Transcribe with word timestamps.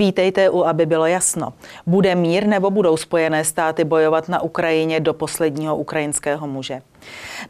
Vítejte 0.00 0.50
u, 0.50 0.64
aby 0.64 0.86
bylo 0.86 1.06
jasno. 1.06 1.52
Bude 1.86 2.14
mír 2.14 2.46
nebo 2.46 2.70
budou 2.70 2.96
Spojené 2.96 3.44
státy 3.44 3.84
bojovat 3.84 4.28
na 4.28 4.42
Ukrajině 4.42 5.00
do 5.00 5.14
posledního 5.14 5.76
ukrajinského 5.76 6.46
muže? 6.46 6.82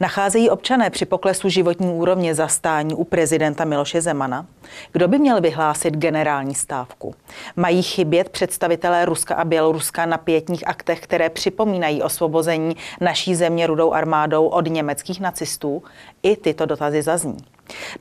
Nacházejí 0.01 0.51
občané 0.51 0.91
při 0.91 1.05
poklesu 1.05 1.49
životní 1.49 1.89
úrovně 1.89 2.35
zastání 2.35 2.95
u 2.95 3.05
prezidenta 3.05 3.65
Miloše 3.65 4.01
Zemana? 4.01 4.47
Kdo 4.93 5.09
by 5.09 5.19
měl 5.19 5.41
vyhlásit 5.41 5.95
generální 5.95 6.55
stávku? 6.55 7.15
Mají 7.57 7.83
chybět 7.83 8.29
představitelé 8.29 9.05
Ruska 9.05 9.35
a 9.35 9.45
Běloruska 9.45 10.07
na 10.07 10.19
pětních 10.19 10.69
aktech, 10.69 11.01
které 11.01 11.31
připomínají 11.31 12.03
osvobození 12.03 12.77
naší 13.01 13.35
země 13.35 13.67
rudou 13.67 13.93
armádou 13.93 14.47
od 14.47 14.69
německých 14.69 15.21
nacistů? 15.21 15.83
I 16.23 16.37
tyto 16.37 16.67
dotazy 16.67 17.03
zazní. 17.03 17.37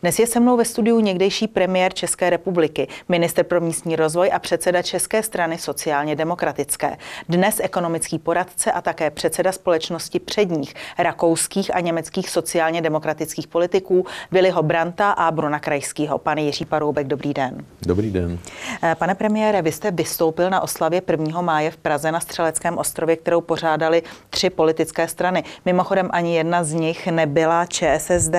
Dnes 0.02 0.20
je 0.20 0.28
se 0.28 0.40
mnou 0.40 0.58
ve 0.58 0.66
studiu 0.66 1.00
někdejší 1.00 1.48
premiér 1.48 1.94
České 1.94 2.30
republiky, 2.30 2.88
minister 3.10 3.46
pro 3.46 3.62
místní 3.62 3.96
rozvoj 3.96 4.32
a 4.34 4.40
předseda 4.40 4.82
České 4.82 5.24
strany 5.24 5.58
sociálně 5.58 6.16
demokratické. 6.16 6.98
Dnes 7.30 7.60
ekonomický 7.64 8.20
poradce 8.20 8.72
a 8.72 8.82
také 8.82 9.12
předseda 9.12 9.52
společnosti 9.52 10.20
předních 10.20 10.76
rakouských 10.98 11.76
a 11.76 11.80
německých 11.80 12.30
sociálně 12.30 12.82
demokratických 12.82 13.48
politiků 13.48 14.06
Viliho 14.32 14.64
Branta 14.64 15.12
a 15.12 15.32
Bruna 15.32 15.60
Krajského. 15.60 16.18
Pane 16.18 16.42
Jiří 16.42 16.66
Paroubek, 16.66 17.08
dobrý 17.08 17.34
den. 17.34 17.66
Dobrý 17.82 18.12
den. 18.12 18.40
Eh, 18.84 18.96
pane 18.96 19.16
premiére, 19.16 19.62
vy 19.62 19.72
jste 19.72 19.92
vystoupil 19.92 20.50
na 20.50 20.62
oslavě 20.62 21.02
1. 21.02 21.42
máje 21.42 21.72
v 21.72 21.78
Praze 21.78 22.12
na 22.12 22.20
Střeleckém 22.20 22.78
ostrově, 22.78 23.16
kterou 23.16 23.42
pořádali 23.42 24.04
tři 24.30 24.50
politické 24.50 25.08
strany. 25.08 25.44
Mimochodem 25.66 26.10
ani 26.12 26.36
jedna 26.36 26.64
z 26.64 26.74
nich 26.74 27.08
nebyla 27.08 27.66
ČSSD. 27.66 28.36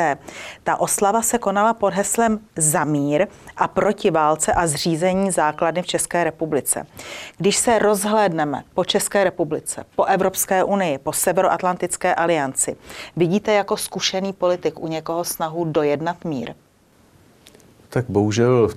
Ta 0.62 0.77
oslava 0.80 1.19
Oslava 1.20 1.30
se 1.30 1.38
konala 1.38 1.74
pod 1.74 1.92
heslem 1.92 2.38
za 2.56 2.84
mír 2.84 3.26
a 3.56 3.68
proti 3.68 4.10
válce 4.10 4.52
a 4.52 4.66
zřízení 4.66 5.30
základny 5.30 5.82
v 5.82 5.86
České 5.86 6.24
republice. 6.24 6.86
Když 7.38 7.56
se 7.56 7.78
rozhlédneme 7.78 8.62
po 8.74 8.84
České 8.84 9.24
republice, 9.24 9.84
po 9.96 10.04
Evropské 10.04 10.64
unii, 10.64 10.98
po 10.98 11.12
Severoatlantické 11.12 12.14
alianci, 12.14 12.77
vidíte 13.16 13.52
jako 13.52 13.77
zkušený 13.77 14.32
politik 14.32 14.80
u 14.80 14.88
někoho 14.88 15.24
snahu 15.24 15.64
dojednat 15.64 16.24
mír? 16.24 16.54
Tak 17.88 18.05
bohužel 18.08 18.68
v 18.68 18.74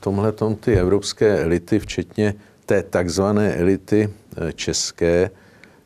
tomhletom 0.00 0.56
ty 0.60 0.78
evropské 0.78 1.42
elity, 1.42 1.78
včetně 1.78 2.34
té 2.66 2.82
takzvané 2.82 3.54
elity 3.54 4.08
eh, 4.08 4.52
české, 4.52 5.30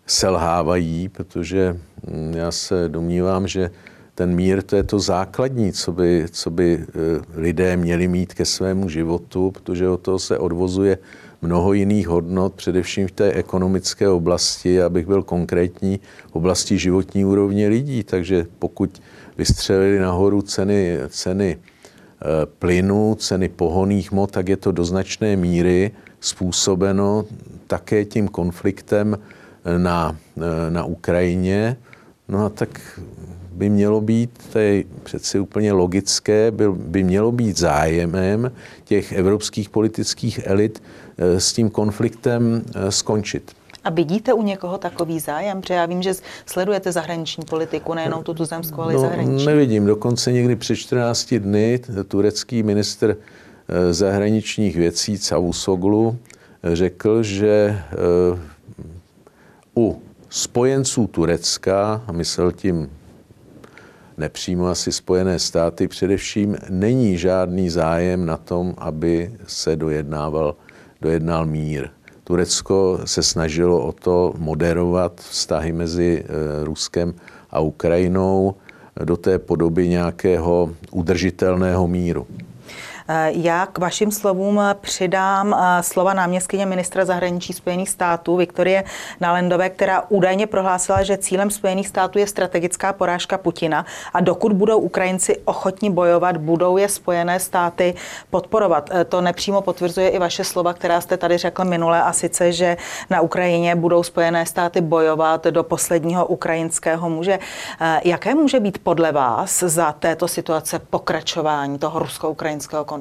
selhávají, 0.07 1.09
protože 1.09 1.77
hm, 2.07 2.33
já 2.37 2.51
se 2.51 2.89
domnívám, 2.89 3.49
že 3.49 3.71
ten 4.15 4.35
mír 4.35 4.63
to 4.63 4.77
je 4.77 4.83
to 4.83 4.99
základní, 4.99 5.73
co 5.73 5.93
by, 5.93 6.27
co 6.31 6.51
by 6.51 6.79
eh, 6.79 6.91
lidé 7.35 7.77
měli 7.77 8.09
mít 8.09 8.35
ke 8.35 8.45
svému 8.45 8.89
životu, 8.89 9.51
protože 9.51 9.89
od 9.89 10.01
toho 10.01 10.19
se 10.19 10.39
odvozuje 10.39 10.99
mnoho 11.43 11.73
jiných 11.73 12.09
hodnot, 12.09 12.55
především 12.55 13.09
v 13.09 13.13
té 13.13 13.33
ekonomické 13.33 14.09
oblasti, 14.09 14.83
abych 14.83 15.07
byl 15.07 15.23
konkrétní, 15.23 16.01
oblasti 16.33 16.79
životní 16.79 17.25
úrovně 17.25 17.69
lidí. 17.69 18.05
Takže 18.05 18.47
pokud 18.59 19.03
vystřelili 19.39 19.99
nahoru 19.99 20.43
ceny, 20.43 20.99
ceny 21.09 21.59
eh, 21.59 22.27
plynu, 22.59 23.15
ceny 23.15 23.49
pohoných 23.49 24.13
mod, 24.13 24.31
tak 24.31 24.49
je 24.49 24.57
to 24.57 24.73
do 24.73 24.85
značné 24.85 25.37
míry 25.37 25.91
způsobeno 26.21 27.25
také 27.67 28.05
tím 28.05 28.29
konfliktem 28.29 29.19
eh, 29.19 29.79
na, 29.79 30.17
na 30.71 30.85
Ukrajině. 30.85 31.77
No 32.29 32.45
a 32.45 32.49
tak 32.49 33.01
by 33.55 33.71
mělo 33.71 34.01
být, 34.01 34.31
to 34.53 34.59
je 34.59 34.85
přeci 35.03 35.39
úplně 35.39 35.73
logické, 35.73 36.51
by, 36.51 36.65
by 36.73 37.05
mělo 37.05 37.33
být 37.33 37.59
zájemem 37.59 38.53
těch 38.85 39.13
evropských 39.13 39.69
politických 39.69 40.47
elit 40.47 40.83
eh, 41.19 41.41
s 41.41 41.53
tím 41.53 41.71
konfliktem 41.71 42.63
eh, 42.75 42.91
skončit. 42.93 43.53
A 43.85 43.91
vidíte 43.91 44.33
u 44.33 44.43
někoho 44.43 44.79
takový 44.79 45.21
zájem? 45.21 45.61
Protože 45.61 45.75
já 45.75 45.87
vím, 45.87 46.03
že 46.03 46.15
sledujete 46.47 46.93
zahraniční 46.93 47.45
politiku, 47.45 47.95
nejenom 47.95 48.23
tu 48.23 48.35
tuzemskou, 48.35 48.81
ale 48.81 48.93
i 48.93 48.97
no, 48.97 49.01
zahraniční. 49.01 49.47
Nevidím. 49.47 49.87
Dokonce 49.87 50.33
někdy 50.33 50.57
před 50.57 50.77
14 50.77 51.35
dny 51.35 51.81
turecký 52.09 52.63
minister 52.63 53.17
eh, 53.69 53.95
zahraničních 53.95 54.77
věcí 54.77 55.19
Cavusoglu 55.19 56.19
řekl, 56.75 57.23
že 57.23 57.83
u 59.77 60.03
spojenců 60.29 61.07
Turecka, 61.07 62.03
a 62.07 62.13
myslel 62.13 62.53
tím 62.53 62.91
nepřímo 64.19 64.67
asi 64.67 64.93
Spojené 64.93 65.39
státy, 65.39 65.89
především 65.89 66.57
není 66.71 67.19
žádný 67.19 67.71
zájem 67.71 68.27
na 68.27 68.37
tom, 68.37 68.75
aby 68.79 69.31
se 69.47 69.77
dojednával, 69.77 70.57
dojednal 71.01 71.47
mír. 71.47 71.89
Turecko 72.25 73.01
se 73.05 73.23
snažilo 73.23 73.87
o 73.87 73.93
to 73.93 74.35
moderovat 74.39 75.21
vztahy 75.21 75.73
mezi 75.73 76.25
eh, 76.25 76.65
Ruskem 76.65 77.15
a 77.51 77.61
Ukrajinou 77.61 78.55
do 79.05 79.17
té 79.17 79.39
podoby 79.39 79.89
nějakého 79.89 80.71
udržitelného 80.91 81.89
míru. 81.89 82.27
Eh, 83.09 83.31
já 83.35 83.67
k 83.67 83.79
vašim 83.79 84.11
slovům 84.11 84.61
přidám 84.81 85.55
eh, 85.55 85.83
slova 85.83 86.15
náměstkyně 86.15 86.67
ministra 86.67 87.05
zahraničí 87.05 87.53
Spojených 87.53 87.89
států 87.89 88.37
Viktorie 88.37 88.85
Nalendové, 89.21 89.71
která 89.71 90.03
údajně 90.09 90.47
prohlásila, 90.47 91.03
že 91.03 91.19
cílem 91.19 91.51
Spojených 91.51 91.89
států 91.89 92.19
je 92.19 92.27
strategická 92.27 92.93
porážka 92.93 93.39
Putina 93.39 93.87
a 94.15 94.21
dokud 94.21 94.53
budou 94.53 94.79
Ukrajinci 94.79 95.37
ochotni 95.45 95.91
bojovat, 95.91 96.37
budou 96.37 96.77
je 96.77 96.89
Spojené 96.89 97.41
státy 97.41 97.95
podporovat. 98.31 98.91
Eh, 98.93 99.05
to 99.05 99.21
nepřímo 99.21 99.61
potvrzuje 99.61 100.09
i 100.09 100.19
vaše 100.19 100.45
slova, 100.45 100.73
která 100.73 101.01
jste 101.01 101.17
tady 101.17 101.39
řekl 101.39 101.65
minule 101.65 102.03
a 102.03 102.13
sice, 102.13 102.53
že 102.53 102.77
na 103.11 103.21
Ukrajině 103.21 103.77
budou 103.77 104.03
Spojené 104.03 104.47
státy 104.47 104.81
bojovat 104.81 105.45
do 105.45 105.63
posledního 105.63 106.27
ukrajinského 106.27 107.11
muže. 107.11 107.39
Jaké 108.05 108.35
může 108.35 108.61
být 108.61 108.79
podle 108.79 109.13
vás 109.13 109.59
za 109.59 109.93
této 109.93 110.29
situace 110.29 110.79
pokračování 110.79 111.79
toho 111.79 111.99
rusko-ukrajinského 111.99 112.85
konfliktu? 112.85 112.94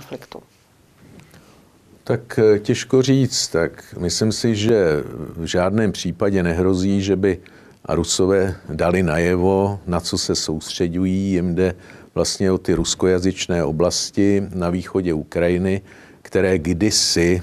Tak 2.03 2.39
eh, 2.39 2.59
těžko 2.59 3.01
říct. 3.01 3.47
Tak 3.47 3.95
myslím 3.99 4.31
si, 4.31 4.55
že 4.55 5.03
v 5.37 5.45
žádném 5.45 5.91
případě 5.91 6.43
nehrozí, 6.43 7.01
že 7.01 7.15
by 7.15 7.39
a 7.85 7.95
Rusové 7.95 8.55
dali 8.69 9.03
najevo, 9.03 9.79
na 9.87 9.99
co 9.99 10.17
se 10.17 10.35
soustředují. 10.35 11.31
Jim 11.31 11.55
jde 11.55 11.75
vlastně 12.15 12.51
o 12.51 12.57
ty 12.57 12.73
ruskojazyčné 12.73 13.63
oblasti 13.63 14.43
na 14.53 14.69
východě 14.69 15.13
Ukrajiny, 15.13 15.81
které 16.21 16.59
kdysi, 16.59 17.41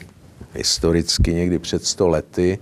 historicky 0.55 1.35
někdy 1.35 1.59
před 1.59 1.85
100 1.85 2.09
lety, 2.09 2.59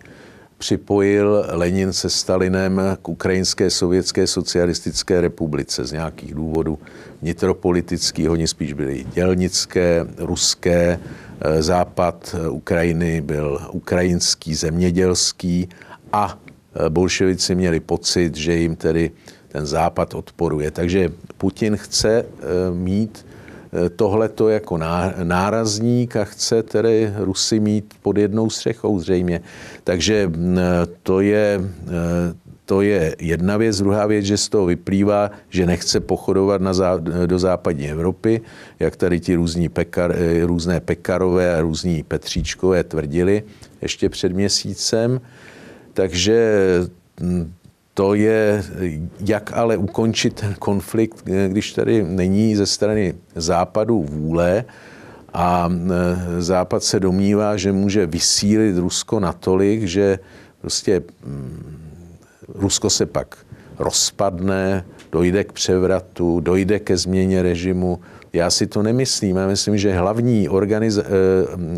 připojil 0.58 1.44
Lenin 1.48 1.92
se 1.92 2.10
Stalinem 2.10 2.80
k 3.02 3.08
Ukrajinské 3.08 3.70
sovětské 3.70 4.26
socialistické 4.26 5.20
republice 5.20 5.84
z 5.84 5.92
nějakých 5.92 6.34
důvodů 6.34 6.78
vnitropolitických, 7.22 8.30
oni 8.30 8.48
spíš 8.48 8.72
byly 8.72 9.06
dělnické, 9.14 10.06
ruské, 10.18 11.00
eh, 11.40 11.62
západ 11.62 12.36
Ukrajiny 12.50 13.20
byl 13.20 13.60
ukrajinský, 13.72 14.54
zemědělský 14.54 15.68
a 16.12 16.38
eh, 16.74 16.90
bolševici 16.90 17.54
měli 17.54 17.80
pocit, 17.80 18.36
že 18.36 18.54
jim 18.54 18.76
tedy 18.76 19.10
ten 19.48 19.66
západ 19.66 20.14
odporuje. 20.14 20.70
Takže 20.70 21.12
Putin 21.38 21.76
chce 21.76 22.18
eh, 22.18 22.24
mít 23.72 23.92
tohleto 23.96 24.48
jako 24.48 24.78
nárazník 25.22 26.16
a 26.16 26.24
chce 26.24 26.62
tedy 26.62 27.12
Rusy 27.16 27.60
mít 27.60 27.94
pod 28.02 28.16
jednou 28.18 28.50
střechou 28.50 28.98
zřejmě. 28.98 29.40
Takže 29.84 30.30
to 31.02 31.20
je, 31.20 31.60
to 32.64 32.80
je 32.80 33.16
jedna 33.18 33.56
věc. 33.56 33.78
Druhá 33.78 34.06
věc, 34.06 34.24
že 34.24 34.36
z 34.36 34.48
toho 34.48 34.66
vyplývá, 34.66 35.30
že 35.48 35.66
nechce 35.66 36.00
pochodovat 36.00 36.60
na 36.60 36.74
zá, 36.74 37.00
do 37.26 37.38
západní 37.38 37.90
Evropy, 37.90 38.40
jak 38.80 38.96
tady 38.96 39.20
ti 39.20 39.34
různí 39.34 39.68
pekar, 39.68 40.16
různé 40.42 40.80
pekarové 40.80 41.54
a 41.56 41.60
různí 41.60 42.02
petříčkové 42.02 42.84
tvrdili 42.84 43.42
ještě 43.82 44.08
před 44.08 44.32
měsícem. 44.32 45.20
Takže 45.92 46.64
to 47.98 48.14
je, 48.14 48.64
jak 49.26 49.52
ale 49.54 49.76
ukončit 49.76 50.34
ten 50.34 50.54
konflikt, 50.58 51.24
když 51.48 51.72
tady 51.72 52.02
není 52.02 52.56
ze 52.56 52.66
strany 52.66 53.14
západu 53.34 54.02
vůle 54.02 54.64
a 55.34 55.68
e, 55.68 56.42
západ 56.42 56.82
se 56.82 57.00
domnívá, 57.00 57.56
že 57.56 57.72
může 57.72 58.06
vysílit 58.06 58.78
Rusko 58.78 59.20
natolik, 59.20 59.82
že 59.84 60.18
prostě 60.60 61.02
mm, 61.26 61.78
Rusko 62.54 62.90
se 62.90 63.06
pak 63.06 63.38
rozpadne, 63.78 64.84
dojde 65.12 65.44
k 65.44 65.52
převratu, 65.52 66.40
dojde 66.40 66.78
ke 66.78 66.96
změně 66.96 67.42
režimu. 67.42 68.00
Já 68.32 68.50
si 68.50 68.66
to 68.66 68.82
nemyslím. 68.82 69.36
Já 69.36 69.46
myslím, 69.46 69.78
že 69.78 69.98
hlavní 69.98 70.48
organiz, 70.48 70.98
e, 70.98 71.04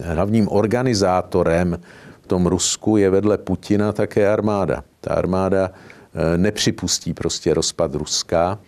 hlavním 0.05 0.49
organizátorem 0.49 1.79
v 2.21 2.27
tom 2.27 2.47
Rusku 2.47 2.97
je 2.97 3.11
vedle 3.11 3.39
Putina 3.39 3.93
také 3.93 4.29
armáda. 4.29 4.85
Ta 5.01 5.15
armáda 5.15 5.71
nepřipustí 6.37 7.15
prostě 7.15 7.55
rozpad 7.55 7.95
Ruska. 7.95 8.59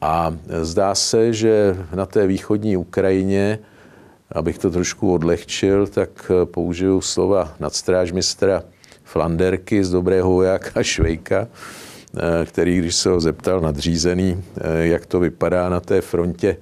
A 0.00 0.36
zdá 0.62 0.94
se, 0.94 1.32
že 1.32 1.76
na 1.94 2.06
té 2.06 2.26
východní 2.26 2.76
Ukrajině 2.76 3.58
abych 4.34 4.58
to 4.58 4.70
trošku 4.70 5.12
odlehčil, 5.14 5.86
tak 5.86 6.30
použiju 6.44 7.00
slova 7.00 7.54
nadstrážmistra 7.60 8.62
Flanderky 9.04 9.84
z 9.84 9.90
Dobrého 9.90 10.30
vojáka 10.30 10.82
Švejka, 10.82 11.48
který, 12.44 12.78
když 12.78 12.94
se 12.94 13.10
ho 13.10 13.20
zeptal 13.20 13.60
nadřízený, 13.60 14.44
jak 14.82 15.06
to 15.06 15.20
vypadá 15.20 15.68
na 15.68 15.80
té 15.80 16.00
frontě 16.00 16.56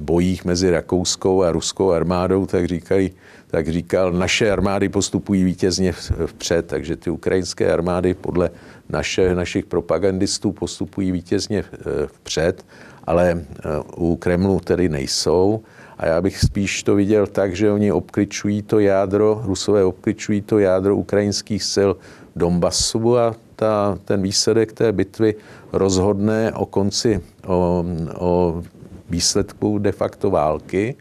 bojích 0.00 0.44
mezi 0.44 0.70
rakouskou 0.70 1.42
a 1.42 1.52
ruskou 1.52 1.92
armádou, 1.92 2.46
tak 2.46 2.64
říkali, 2.64 3.10
tak 3.46 3.68
říkal, 3.68 4.12
naše 4.12 4.50
armády 4.50 4.88
postupují 4.88 5.44
vítězně 5.44 5.92
vpřed, 6.26 6.66
takže 6.66 6.96
ty 6.96 7.10
ukrajinské 7.10 7.72
armády 7.72 8.14
podle 8.14 8.50
naše, 8.88 9.34
našich 9.34 9.66
propagandistů 9.66 10.52
postupují 10.52 11.12
vítězně 11.12 11.64
vpřed, 12.06 12.66
ale 13.04 13.44
u 13.96 14.16
Kremlu 14.16 14.60
tedy 14.60 14.88
nejsou. 14.88 15.62
A 15.98 16.06
já 16.06 16.20
bych 16.20 16.38
spíš 16.38 16.82
to 16.82 16.94
viděl 16.94 17.26
tak, 17.26 17.56
že 17.56 17.72
oni 17.72 17.92
obkličují 17.92 18.62
to 18.62 18.78
jádro, 18.78 19.42
Rusové 19.44 19.84
obkličují 19.84 20.40
to 20.40 20.58
jádro 20.58 20.96
ukrajinských 20.96 21.64
sil 21.74 21.90
Donbasu 22.36 23.18
a 23.18 23.34
ta, 23.56 23.98
ten 24.04 24.22
výsledek 24.22 24.72
té 24.72 24.92
bitvy 24.92 25.34
rozhodne 25.72 26.52
o 26.52 26.66
konci, 26.66 27.20
o, 27.46 27.84
o 28.18 28.62
výsledku 29.10 29.78
de 29.78 29.92
facto 29.92 30.30
války. 30.30 30.96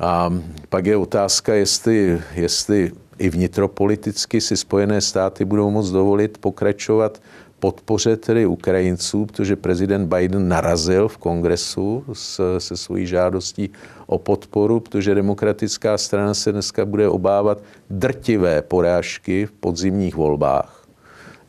A 0.00 0.34
pak 0.68 0.86
je 0.86 0.96
otázka, 0.96 1.54
jestli, 1.54 2.22
jestli 2.34 2.92
i 3.18 3.30
vnitropoliticky 3.30 4.40
si 4.40 4.56
Spojené 4.56 5.00
státy 5.00 5.44
budou 5.44 5.70
moct 5.70 5.90
dovolit 5.90 6.38
pokračovat 6.38 7.20
podpoře 7.64 8.16
tedy 8.16 8.46
Ukrajinců, 8.46 9.26
protože 9.26 9.56
prezident 9.56 10.06
Biden 10.08 10.48
narazil 10.48 11.08
v 11.08 11.16
kongresu 11.16 12.04
s, 12.12 12.58
se 12.58 12.76
svojí 12.76 13.06
žádostí 13.06 13.70
o 14.06 14.18
podporu, 14.18 14.80
protože 14.80 15.14
demokratická 15.14 15.98
strana 15.98 16.34
se 16.34 16.52
dneska 16.52 16.84
bude 16.84 17.08
obávat 17.08 17.62
drtivé 17.90 18.62
porážky 18.62 19.46
v 19.46 19.52
podzimních 19.52 20.14
volbách. 20.14 20.86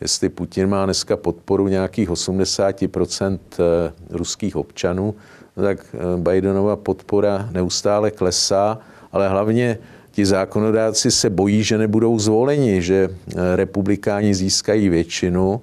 Jestli 0.00 0.28
Putin 0.28 0.68
má 0.68 0.84
dneska 0.84 1.16
podporu 1.16 1.68
nějakých 1.68 2.10
80% 2.10 3.38
eh, 3.58 3.92
ruských 4.10 4.56
občanů, 4.56 5.14
tak 5.62 5.78
eh, 5.94 5.98
Bidenova 6.16 6.76
podpora 6.76 7.48
neustále 7.52 8.10
klesá, 8.10 8.78
ale 9.12 9.28
hlavně 9.28 9.78
ti 10.10 10.26
zákonodáci 10.26 11.10
se 11.10 11.30
bojí, 11.30 11.62
že 11.62 11.78
nebudou 11.78 12.18
zvoleni, 12.18 12.82
že 12.82 13.08
eh, 13.08 13.56
republikáni 13.56 14.34
získají 14.34 14.88
většinu 14.88 15.60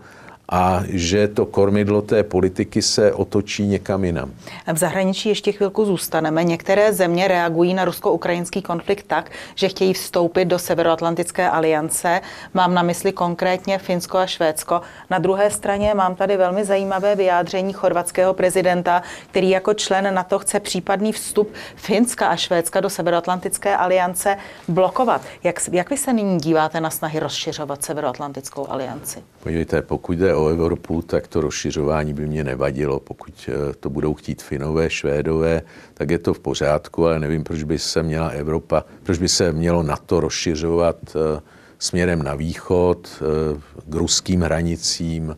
a 0.54 0.84
že 0.88 1.28
to 1.28 1.46
kormidlo 1.46 2.02
té 2.02 2.24
politiky 2.24 2.82
se 2.82 3.14
otočí 3.14 3.68
někam 3.68 4.04
jinam. 4.04 4.32
V 4.74 4.78
zahraničí 4.78 5.30
ještě 5.30 5.52
chvilku 5.52 5.86
zůstaneme. 5.86 6.44
Některé 6.44 6.94
země 6.94 7.28
reagují 7.28 7.74
na 7.74 7.86
rusko-ukrajinský 7.86 8.62
konflikt 8.62 9.08
tak, 9.08 9.32
že 9.56 9.70
chtějí 9.70 9.94
vstoupit 9.94 10.46
do 10.46 10.60
Severoatlantické 10.60 11.50
aliance. 11.50 12.22
Mám 12.54 12.74
na 12.74 12.82
mysli 12.82 13.12
konkrétně 13.12 13.78
Finsko 13.78 14.18
a 14.18 14.26
Švédsko. 14.26 14.82
Na 15.10 15.20
druhé 15.20 15.52
straně 15.52 15.94
mám 15.94 16.16
tady 16.16 16.38
velmi 16.38 16.66
zajímavé 16.66 17.16
vyjádření 17.16 17.74
chorvatského 17.74 18.34
prezidenta, 18.34 19.04
který 19.30 19.50
jako 19.50 19.74
člen 19.74 20.14
NATO 20.14 20.40
chce 20.40 20.60
případný 20.60 21.12
vstup 21.12 21.54
Finska 21.76 22.28
a 22.28 22.36
Švédska 22.36 22.80
do 22.80 22.90
Severoatlantické 22.90 23.78
aliance 23.78 24.38
blokovat. 24.68 25.22
Jak, 25.44 25.60
jak 25.72 25.90
vy 25.90 25.98
se 25.98 26.14
nyní 26.14 26.38
díváte 26.38 26.82
na 26.82 26.90
snahy 26.90 27.20
rozšiřovat 27.20 27.84
Severoatlantickou 27.84 28.70
alianci? 28.70 29.24
Podívejte, 29.44 29.82
pokud 29.82 30.18
jde 30.18 30.36
o 30.36 30.43
Evropu, 30.48 31.02
tak 31.02 31.28
to 31.28 31.42
rozšiřování 31.42 32.14
by 32.14 32.28
mě 32.28 32.44
nevadilo. 32.44 33.00
Pokud 33.00 33.34
eh, 33.48 33.74
to 33.80 33.90
budou 33.90 34.14
chtít 34.14 34.42
Finové, 34.42 34.90
Švédové, 34.90 35.62
tak 35.94 36.10
je 36.10 36.20
to 36.20 36.34
v 36.34 36.40
pořádku, 36.40 37.06
ale 37.06 37.20
nevím, 37.20 37.44
proč 37.44 37.64
by 37.64 37.80
se 37.80 38.04
měla 38.04 38.28
Evropa, 38.28 38.86
proč 39.04 39.18
by 39.18 39.30
se 39.30 39.52
mělo 39.52 39.84
na 39.84 39.96
to 39.96 40.20
rozšiřovat 40.20 40.98
eh, 41.16 41.42
směrem 41.80 42.24
na 42.24 42.36
východ, 42.36 43.10
eh, 43.22 43.62
k 43.90 43.96
ruským 43.96 44.42
hranicím, 44.42 45.38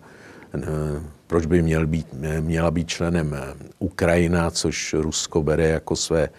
proč 1.28 1.46
by 1.46 1.62
měl 1.62 1.88
být, 1.88 2.08
měla 2.40 2.72
být 2.72 2.88
členem 2.88 3.36
Ukrajina, 3.80 4.52
což 4.52 4.94
Rusko 4.94 5.44
bere 5.44 5.68
jako 5.68 5.96
své, 5.96 6.30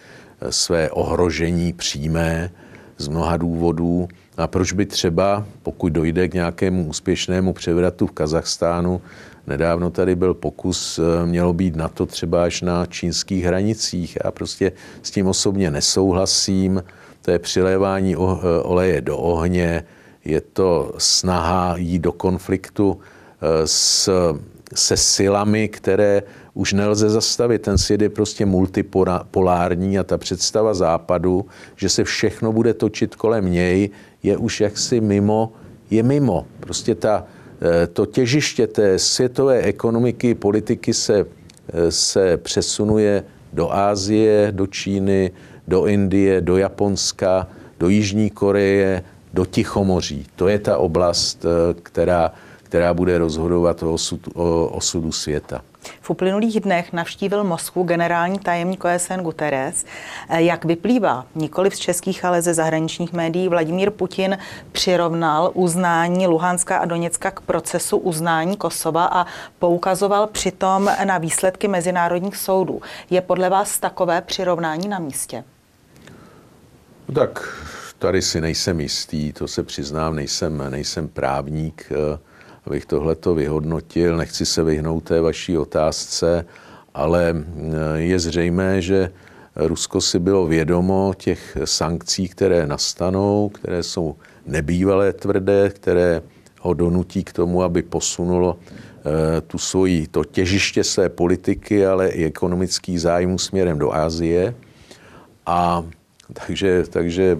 své 0.49 0.89
ohrožení 0.89 1.73
přímé 1.73 2.51
z 2.97 3.07
mnoha 3.07 3.37
důvodů. 3.37 4.07
A 4.37 4.47
proč 4.47 4.73
by 4.73 4.85
třeba, 4.85 5.45
pokud 5.63 5.93
dojde 5.93 6.27
k 6.27 6.33
nějakému 6.33 6.87
úspěšnému 6.87 7.53
převratu 7.53 8.07
v 8.07 8.11
Kazachstánu, 8.11 9.01
nedávno 9.47 9.89
tady 9.89 10.15
byl 10.15 10.33
pokus, 10.33 10.99
eh, 10.99 11.25
mělo 11.25 11.53
být 11.53 11.75
na 11.75 11.87
to 11.87 12.05
třeba 12.05 12.43
až 12.43 12.61
na 12.61 12.85
čínských 12.85 13.43
hranicích. 13.43 14.17
Já 14.25 14.31
prostě 14.31 14.71
s 15.03 15.11
tím 15.11 15.27
osobně 15.27 15.71
nesouhlasím. 15.71 16.83
To 17.21 17.31
je 17.31 17.39
přilévání 17.39 18.13
eh, 18.13 18.17
oleje 18.61 19.01
do 19.01 19.17
ohně, 19.17 19.83
je 20.25 20.41
to 20.41 20.93
snaha 20.97 21.77
jít 21.77 21.99
do 21.99 22.11
konfliktu 22.11 22.99
eh, 23.41 23.67
s, 23.67 24.09
se 24.75 24.97
silami, 24.97 25.67
které 25.67 26.23
už 26.53 26.73
nelze 26.73 27.09
zastavit. 27.09 27.61
Ten 27.61 27.77
svět 27.77 28.01
je 28.01 28.09
prostě 28.09 28.45
multipolární 28.45 29.99
a 29.99 30.03
ta 30.03 30.17
představa 30.17 30.73
západu, 30.73 31.45
že 31.75 31.89
se 31.89 32.03
všechno 32.03 32.53
bude 32.53 32.73
točit 32.73 33.15
kolem 33.15 33.51
něj, 33.51 33.89
je 34.23 34.37
už 34.37 34.61
jaksi 34.61 35.01
mimo, 35.01 35.53
je 35.89 36.03
mimo. 36.03 36.47
Prostě 36.59 36.95
ta, 36.95 37.25
eh, 37.61 37.87
to 37.87 38.05
těžiště 38.05 38.67
té 38.67 38.99
světové 38.99 39.61
ekonomiky, 39.61 40.35
politiky 40.35 40.93
se, 40.93 41.25
eh, 41.69 41.91
se 41.91 42.37
přesunuje 42.37 43.23
do 43.53 43.73
Ázie, 43.73 44.51
do 44.51 44.67
Číny, 44.67 45.31
do 45.67 45.85
Indie, 45.85 46.41
do 46.41 46.57
Japonska, 46.57 47.47
do 47.79 47.89
Jižní 47.89 48.29
Koreje, 48.29 49.03
do 49.33 49.45
Tichomoří. 49.45 50.25
To 50.35 50.47
je 50.47 50.59
ta 50.59 50.77
oblast, 50.77 51.45
eh, 51.45 51.73
která, 51.83 52.33
která 52.67 52.93
bude 52.93 53.17
rozhodovat 53.17 53.83
o, 53.83 53.93
osud, 53.93 54.27
o 54.35 54.67
osudu 54.67 55.11
světa. 55.11 55.61
V 56.01 56.09
uplynulých 56.09 56.59
dnech 56.59 56.93
navštívil 56.93 57.43
Moskvu 57.43 57.83
generální 57.83 58.39
tajemník 58.39 58.85
OSN 58.85 59.21
Guterres. 59.21 59.85
Jak 60.29 60.65
vyplývá, 60.65 61.25
nikoli 61.35 61.71
z 61.71 61.79
českých, 61.79 62.25
ale 62.25 62.41
ze 62.41 62.53
zahraničních 62.53 63.13
médií, 63.13 63.47
Vladimír 63.47 63.91
Putin 63.91 64.37
přirovnal 64.71 65.51
uznání 65.53 66.27
Luhanska 66.27 66.77
a 66.77 66.85
Doněcka 66.85 67.31
k 67.31 67.41
procesu 67.41 67.97
uznání 67.97 68.57
Kosova 68.57 69.05
a 69.05 69.25
poukazoval 69.59 70.27
přitom 70.27 70.91
na 71.03 71.17
výsledky 71.17 71.67
mezinárodních 71.67 72.37
soudů. 72.37 72.81
Je 73.09 73.21
podle 73.21 73.49
vás 73.49 73.79
takové 73.79 74.21
přirovnání 74.21 74.87
na 74.87 74.99
místě? 74.99 75.43
No 77.07 77.15
tak 77.15 77.63
tady 77.99 78.21
si 78.21 78.41
nejsem 78.41 78.79
jistý, 78.79 79.33
to 79.33 79.47
se 79.47 79.63
přiznám, 79.63 80.15
nejsem, 80.15 80.63
nejsem 80.69 81.07
právník 81.07 81.89
abych 82.67 82.85
tohleto 82.85 83.35
vyhodnotil. 83.35 84.17
Nechci 84.17 84.45
se 84.45 84.63
vyhnout 84.63 85.03
té 85.03 85.21
vaší 85.21 85.57
otázce, 85.57 86.45
ale 86.93 87.35
je 87.95 88.19
zřejmé, 88.19 88.81
že 88.81 89.11
Rusko 89.55 90.01
si 90.01 90.19
bylo 90.19 90.45
vědomo 90.45 91.13
těch 91.17 91.57
sankcí, 91.65 92.27
které 92.27 92.67
nastanou, 92.67 93.49
které 93.49 93.83
jsou 93.83 94.15
nebývalé 94.45 95.13
tvrdé, 95.13 95.69
které 95.69 96.21
ho 96.61 96.73
donutí 96.73 97.23
k 97.23 97.33
tomu, 97.33 97.63
aby 97.63 97.81
posunulo 97.81 98.59
eh, 98.59 99.41
tu 99.41 99.57
svoji, 99.57 100.07
to 100.07 100.23
těžiště 100.23 100.83
své 100.83 101.09
politiky, 101.09 101.85
ale 101.85 102.09
i 102.09 102.25
ekonomický 102.25 102.97
zájmu 102.97 103.37
směrem 103.37 103.79
do 103.79 103.91
Asie. 103.93 104.55
A 105.45 105.85
takže, 106.33 106.83
takže 106.89 107.37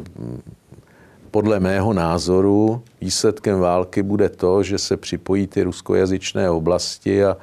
podle 1.31 1.59
mého 1.59 1.93
názoru 1.93 2.81
výsledkem 3.01 3.59
války 3.59 4.03
bude 4.03 4.29
to, 4.29 4.63
že 4.63 4.77
se 4.77 4.97
připojí 4.97 5.47
ty 5.47 5.63
ruskojazyčné 5.63 6.49
oblasti 6.49 7.25
a 7.25 7.37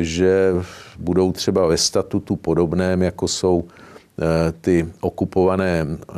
že 0.00 0.54
budou 0.98 1.32
třeba 1.32 1.66
ve 1.66 1.76
statutu 1.76 2.36
podobném, 2.36 3.02
jako 3.02 3.28
jsou 3.28 3.64
eh, 3.64 4.52
ty 4.60 4.88
okupované, 5.00 5.86
eh, 6.10 6.14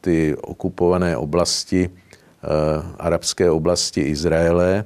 ty 0.00 0.36
okupované 0.36 1.16
oblasti, 1.16 1.90
eh, 1.90 2.48
arabské 2.98 3.50
oblasti 3.50 4.00
Izraele, 4.00 4.84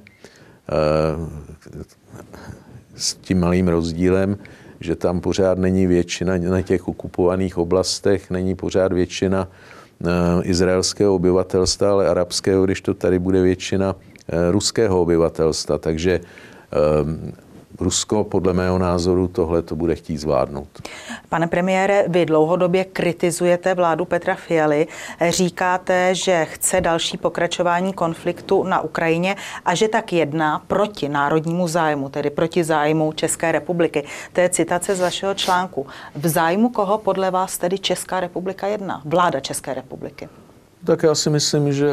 s 2.97 3.15
tím 3.15 3.41
malým 3.41 3.69
rozdílem, 3.69 4.39
že 4.81 4.97
tam 4.97 5.21
pořád 5.21 5.59
není 5.59 5.87
většina 5.87 6.39
na 6.39 6.63
těch 6.63 6.89
okupovaných 6.89 7.59
oblastech, 7.59 8.31
není 8.31 8.55
pořád 8.55 8.93
většina 8.93 9.49
izraelského 10.43 11.15
obyvatelstva, 11.15 11.91
ale 11.91 12.09
arabského, 12.09 12.65
když 12.65 12.81
to 12.81 12.95
tady 12.95 13.19
bude 13.19 13.43
většina 13.43 13.97
eh, 13.97 14.51
ruského 14.51 15.01
obyvatelstva. 15.01 15.79
Takže 15.79 16.21
eh, 16.21 17.33
Rusko 17.81 18.25
podle 18.25 18.53
mého 18.53 18.79
názoru 18.79 19.29
tohle 19.29 19.63
to 19.63 19.77
bude 19.77 19.95
chtít 19.95 20.19
zvládnout. 20.19 20.69
Pane 21.29 21.47
premiére, 21.47 22.05
vy 22.09 22.27
dlouhodobě 22.27 22.85
kritizujete 22.85 23.75
vládu 23.75 24.05
Petra 24.05 24.35
Fialy. 24.35 24.87
Říkáte, 25.29 26.15
že 26.15 26.45
chce 26.45 26.81
další 26.81 27.17
pokračování 27.17 27.93
konfliktu 27.93 28.65
na 28.65 28.81
Ukrajině 28.81 29.37
a 29.65 29.75
že 29.75 29.89
tak 29.89 30.13
jedná 30.13 30.63
proti 30.67 31.09
národnímu 31.09 31.69
zájmu, 31.69 32.09
tedy 32.09 32.31
proti 32.31 32.65
zájmu 32.65 33.13
České 33.13 33.53
republiky. 33.53 34.05
To 34.33 34.41
je 34.41 34.49
citace 34.49 34.97
z 34.97 35.01
vašeho 35.01 35.35
článku. 35.35 35.87
V 36.15 36.29
zájmu 36.29 36.69
koho 36.69 36.99
podle 36.99 37.31
vás 37.31 37.59
tedy 37.59 37.79
Česká 37.79 38.21
republika 38.21 38.67
jedná? 38.67 39.03
Vláda 39.05 39.41
České 39.41 39.75
republiky. 39.75 40.29
Tak 40.85 41.03
já 41.03 41.15
si 41.15 41.31
myslím, 41.31 41.73
že 41.73 41.91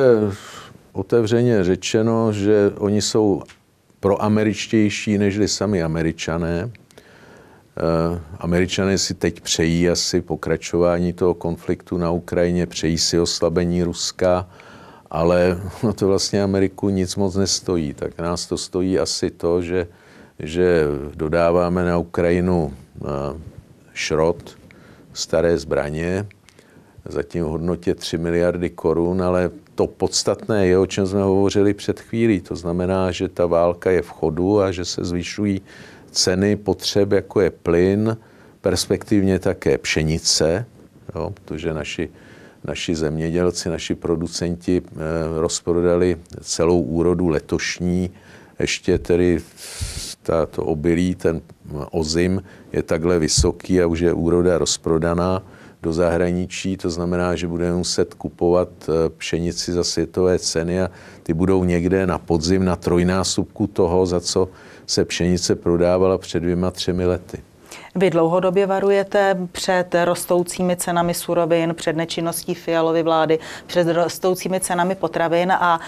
otevřeně 0.93 1.63
řečeno, 1.63 2.33
že 2.33 2.71
oni 2.77 3.01
jsou 3.01 3.41
proameričtější 3.99 5.17
nežli 5.17 5.47
sami 5.47 5.83
američané. 5.83 6.71
Eh, 6.71 8.19
američané 8.39 8.97
si 8.97 9.13
teď 9.13 9.41
přejí 9.41 9.89
asi 9.89 10.21
pokračování 10.21 11.13
toho 11.13 11.33
konfliktu 11.33 11.97
na 11.97 12.11
Ukrajině, 12.11 12.65
přejí 12.65 12.97
si 12.97 13.19
oslabení 13.19 13.83
Ruska, 13.83 14.49
ale 15.09 15.61
no 15.83 15.93
to 15.93 16.07
vlastně 16.07 16.43
Ameriku 16.43 16.89
nic 16.89 17.15
moc 17.15 17.35
nestojí. 17.35 17.93
Tak 17.93 18.17
nás 18.17 18.47
to 18.47 18.57
stojí 18.57 18.99
asi 18.99 19.31
to, 19.31 19.61
že, 19.61 19.87
že 20.39 20.83
dodáváme 21.15 21.85
na 21.85 21.97
Ukrajinu 21.97 22.73
eh, 22.73 23.07
šrot, 23.93 24.57
staré 25.13 25.57
zbraně, 25.57 26.27
zatím 27.09 27.43
v 27.43 27.47
hodnotě 27.47 27.95
3 27.95 28.17
miliardy 28.17 28.69
korun, 28.69 29.21
ale 29.21 29.51
to 29.75 29.87
podstatné 29.87 30.67
je, 30.67 30.77
o 30.77 30.85
čem 30.85 31.07
jsme 31.07 31.21
hovořili 31.21 31.73
před 31.73 31.99
chvílí. 31.99 32.41
To 32.41 32.55
znamená, 32.55 33.11
že 33.11 33.27
ta 33.27 33.45
válka 33.45 33.91
je 33.91 34.01
v 34.01 34.09
chodu 34.09 34.61
a 34.61 34.71
že 34.71 34.85
se 34.85 35.05
zvyšují 35.05 35.61
ceny 36.11 36.55
potřeb, 36.55 37.11
jako 37.11 37.41
je 37.41 37.49
plyn, 37.49 38.17
perspektivně 38.61 39.39
také 39.39 39.77
pšenice, 39.77 40.65
jo, 41.15 41.33
protože 41.33 41.73
naši, 41.73 42.09
naši 42.63 42.95
zemědělci, 42.95 43.69
naši 43.69 43.95
producenti 43.95 44.81
eh, 44.85 44.95
rozprodali 45.39 46.17
celou 46.41 46.81
úrodu 46.81 47.27
letošní, 47.27 48.09
ještě 48.59 48.97
tedy 48.97 49.39
to 50.51 50.63
obilí, 50.63 51.15
ten 51.15 51.41
ozim 51.91 52.43
je 52.71 52.83
takhle 52.83 53.19
vysoký 53.19 53.81
a 53.81 53.87
už 53.87 53.99
je 53.99 54.13
úroda 54.13 54.57
rozprodaná 54.57 55.43
do 55.81 55.93
zahraničí, 55.93 56.77
to 56.77 56.89
znamená, 56.89 57.35
že 57.35 57.47
budeme 57.47 57.75
muset 57.75 58.13
kupovat 58.13 58.69
eh, 58.83 59.09
pšenici 59.09 59.71
za 59.71 59.83
světové 59.83 60.39
ceny 60.39 60.81
a 60.81 60.91
ty 61.23 61.33
budou 61.33 61.63
někde 61.63 62.07
na 62.07 62.17
podzim 62.17 62.65
na 62.65 62.75
trojnásobku 62.75 63.67
toho, 63.67 64.05
za 64.05 64.19
co 64.19 64.49
se 64.85 65.05
pšenice 65.05 65.55
prodávala 65.55 66.17
před 66.17 66.39
dvěma, 66.39 66.71
třemi 66.71 67.05
lety. 67.05 67.48
Vy 67.95 68.09
dlouhodobě 68.09 68.65
varujete 68.65 69.37
před 69.51 69.95
rostoucími 70.03 70.75
cenami 70.75 71.13
surovin, 71.13 71.75
před 71.75 71.95
nečinností 71.95 72.55
Fialovy 72.55 73.03
vlády, 73.03 73.39
před 73.67 73.87
rostoucími 73.87 74.59
cenami 74.59 74.95
potravin 74.95 75.51
a 75.51 75.79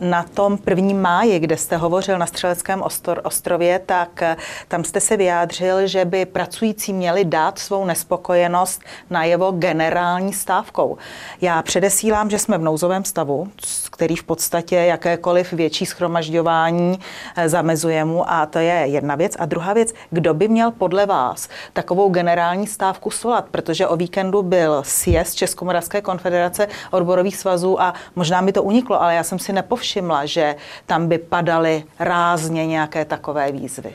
na 0.00 0.22
tom 0.22 0.58
prvním 0.58 1.00
máji, 1.00 1.38
kde 1.38 1.56
jste 1.56 1.76
hovořil 1.76 2.18
na 2.18 2.26
Střeleckém 2.26 2.82
ostrově, 3.22 3.78
tak 3.86 4.22
e, 4.22 4.36
tam 4.68 4.84
jste 4.84 5.00
se 5.00 5.16
vyjádřil, 5.16 5.86
že 5.86 6.04
by 6.04 6.26
pracující 6.26 6.92
měli 6.92 7.24
dát 7.24 7.58
svou 7.58 7.84
nespokojenost 7.84 8.82
na 9.10 9.24
jeho 9.24 9.52
generální 9.52 10.32
stávkou. 10.32 10.98
Já 11.40 11.62
předesílám, 11.62 12.30
že 12.30 12.38
jsme 12.38 12.58
v 12.58 12.62
nouzovém 12.62 13.04
stavu, 13.04 13.48
který 13.90 14.16
v 14.16 14.24
podstatě 14.24 14.76
jakékoliv 14.76 15.52
větší 15.52 15.86
schromažďování 15.86 16.98
e, 17.36 17.48
zamezuje 17.48 18.04
mu 18.04 18.30
a 18.30 18.46
to 18.46 18.58
je 18.58 18.74
jedna 18.74 19.14
věc. 19.14 19.36
A 19.38 19.46
druhá 19.46 19.72
věc, 19.72 19.94
kdo 20.10 20.34
by 20.34 20.48
měl 20.48 20.70
podle 20.70 21.06
vás 21.06 21.23
vás 21.28 21.48
takovou 21.72 22.08
generální 22.08 22.66
stávku 22.66 23.10
svolat, 23.10 23.46
protože 23.50 23.86
o 23.86 23.96
víkendu 23.96 24.42
byl 24.42 24.82
sjezd 24.82 25.34
Českomoravské 25.34 26.00
konfederace 26.02 26.68
odborových 26.90 27.36
svazů 27.36 27.80
a 27.80 27.94
možná 28.16 28.40
mi 28.40 28.52
to 28.52 28.62
uniklo, 28.62 29.02
ale 29.02 29.14
já 29.14 29.24
jsem 29.24 29.38
si 29.38 29.52
nepovšimla, 29.52 30.26
že 30.26 30.56
tam 30.86 31.08
by 31.08 31.18
padaly 31.18 31.84
rázně 31.98 32.66
nějaké 32.66 33.04
takové 33.04 33.52
výzvy. 33.52 33.92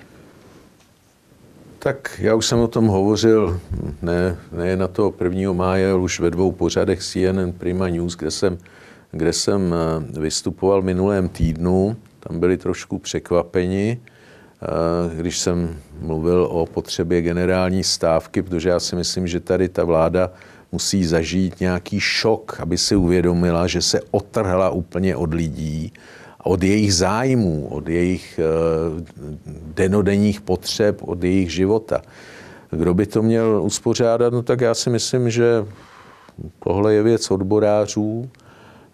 Tak 1.79 2.19
já 2.19 2.35
už 2.35 2.45
jsem 2.45 2.59
o 2.59 2.67
tom 2.67 2.87
hovořil 2.87 3.59
ne, 4.01 4.37
ne 4.51 4.75
na 4.75 4.87
toho 4.87 5.13
1. 5.23 5.53
máje, 5.53 5.91
ale 5.91 5.99
už 5.99 6.19
ve 6.19 6.31
dvou 6.31 6.51
pořadech 6.51 6.99
CNN 6.99 7.51
Prima 7.57 7.89
News, 7.89 8.15
kde 8.15 8.31
jsem, 8.31 8.57
kde 9.11 9.33
jsem 9.33 9.73
eh, 9.73 10.19
vystupoval 10.19 10.81
minulém 10.81 11.29
týdnu. 11.29 11.95
Tam 12.19 12.39
byli 12.39 12.57
trošku 12.57 12.99
překvapeni, 12.99 13.99
když 15.13 15.39
jsem 15.39 15.77
mluvil 15.99 16.47
o 16.51 16.65
potřebě 16.65 17.21
generální 17.21 17.83
stávky, 17.83 18.41
protože 18.41 18.69
já 18.69 18.79
si 18.79 18.95
myslím, 18.95 19.27
že 19.27 19.39
tady 19.39 19.69
ta 19.69 19.83
vláda 19.83 20.31
musí 20.71 21.05
zažít 21.05 21.59
nějaký 21.59 21.99
šok, 21.99 22.59
aby 22.59 22.77
si 22.77 22.95
uvědomila, 22.95 23.67
že 23.67 23.81
se 23.81 24.01
otrhla 24.11 24.69
úplně 24.69 25.15
od 25.15 25.33
lidí, 25.33 25.93
od 26.43 26.63
jejich 26.63 26.93
zájmů, 26.93 27.67
od 27.67 27.87
jejich 27.87 28.39
eh, 28.39 28.43
denodenních 29.75 30.41
potřeb, 30.41 31.01
od 31.01 31.23
jejich 31.23 31.53
života. 31.53 32.01
Kdo 32.71 32.93
by 32.93 33.05
to 33.05 33.21
měl 33.21 33.61
uspořádat? 33.63 34.33
No 34.33 34.41
tak 34.43 34.61
já 34.61 34.73
si 34.73 34.89
myslím, 34.89 35.29
že 35.29 35.65
tohle 36.63 36.93
je 36.93 37.03
věc 37.03 37.31
odborářů, 37.31 38.29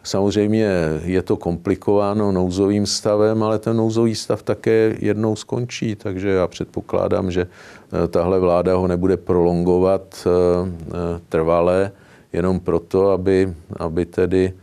Samozřejmě 0.05 0.69
je 1.03 1.21
to 1.21 1.38
komplikováno 1.38 2.31
nouzovým 2.31 2.85
stavem, 2.85 3.43
ale 3.43 3.59
ten 3.59 3.77
nouzový 3.77 4.15
stav 4.15 4.43
také 4.43 4.95
jednou 5.00 5.35
skončí, 5.35 5.95
takže 5.95 6.29
já 6.29 6.47
předpokládám, 6.47 7.31
že 7.31 7.47
eh, 7.47 8.07
tahle 8.07 8.39
vláda 8.39 8.75
ho 8.75 8.88
nebude 8.88 9.17
prolongovat 9.17 10.27
eh, 10.27 10.29
eh, 10.29 11.21
trvale, 11.29 11.91
jenom 12.33 12.59
proto, 12.59 13.09
aby, 13.09 13.53
aby 13.77 14.05
tedy 14.05 14.53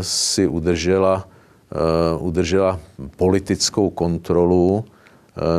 si 0.00 0.46
udržela, 0.46 1.28
udržela 2.18 2.80
politickou 3.16 3.90
kontrolu 3.90 4.84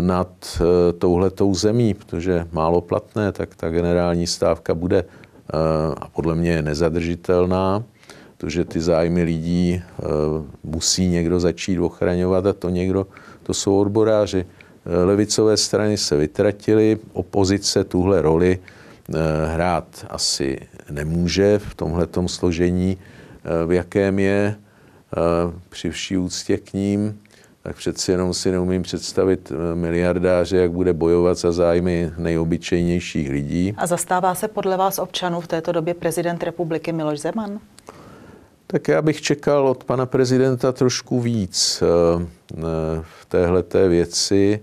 nad 0.02 0.62
touhletou 1.00 1.56
zemí, 1.56 1.94
protože 1.94 2.48
málo 2.52 2.82
platné, 2.82 3.32
tak 3.32 3.56
ta 3.56 3.70
generální 3.70 4.28
stávka 4.28 4.76
bude 4.76 5.06
a 5.98 6.08
podle 6.14 6.36
mě 6.36 6.52
je 6.52 6.62
nezadržitelná 6.62 7.84
protože 8.38 8.66
ty 8.66 8.82
zájmy 8.82 9.24
lidí 9.24 9.82
eh, 9.84 10.04
musí 10.64 11.08
někdo 11.08 11.40
začít 11.40 11.80
ochraňovat 11.80 12.46
a 12.46 12.54
to 12.54 12.70
někdo, 12.70 13.08
to 13.44 13.54
jsou 13.54 13.80
odboráři. 13.80 14.46
Eh, 14.86 15.04
levicové 15.04 15.58
strany 15.58 15.98
se 15.98 16.18
vytratily, 16.18 17.00
opozice 17.14 17.84
tuhle 17.84 18.22
roli 18.22 18.60
eh, 18.60 19.14
hrát 19.54 20.06
asi 20.10 20.60
nemůže 20.90 21.60
v 21.60 21.76
tomhletom 21.76 22.28
složení, 22.28 22.98
v 23.66 23.72
jakém 23.72 24.20
je 24.20 24.56
při 25.70 25.90
vší 25.90 26.18
úctě 26.18 26.58
k 26.58 26.74
ním, 26.74 27.20
tak 27.64 27.76
přeci 27.76 28.12
jenom 28.12 28.34
si 28.34 28.52
neumím 28.52 28.82
představit 28.82 29.52
miliardáře, 29.74 30.58
jak 30.58 30.72
bude 30.72 30.94
bojovat 30.94 31.38
za 31.38 31.52
zájmy 31.52 32.12
nejobyčejnějších 32.18 33.30
lidí. 33.30 33.74
A 33.78 33.88
zastává 33.88 34.36
se 34.36 34.48
podle 34.48 34.78
vás 34.78 35.00
občanů 35.00 35.42
v 35.42 35.48
této 35.48 35.72
době 35.72 35.94
prezident 35.94 36.44
republiky 36.44 36.92
Miloš 36.92 37.20
Zeman? 37.20 37.60
Tak 38.74 38.88
já 38.88 39.02
bych 39.02 39.22
čekal 39.22 39.68
od 39.68 39.84
pana 39.84 40.06
prezidenta 40.06 40.72
trošku 40.72 41.20
víc 41.20 41.84
eh, 41.84 42.26
v 43.02 43.26
téhleté 43.26 43.88
věci, 43.88 44.60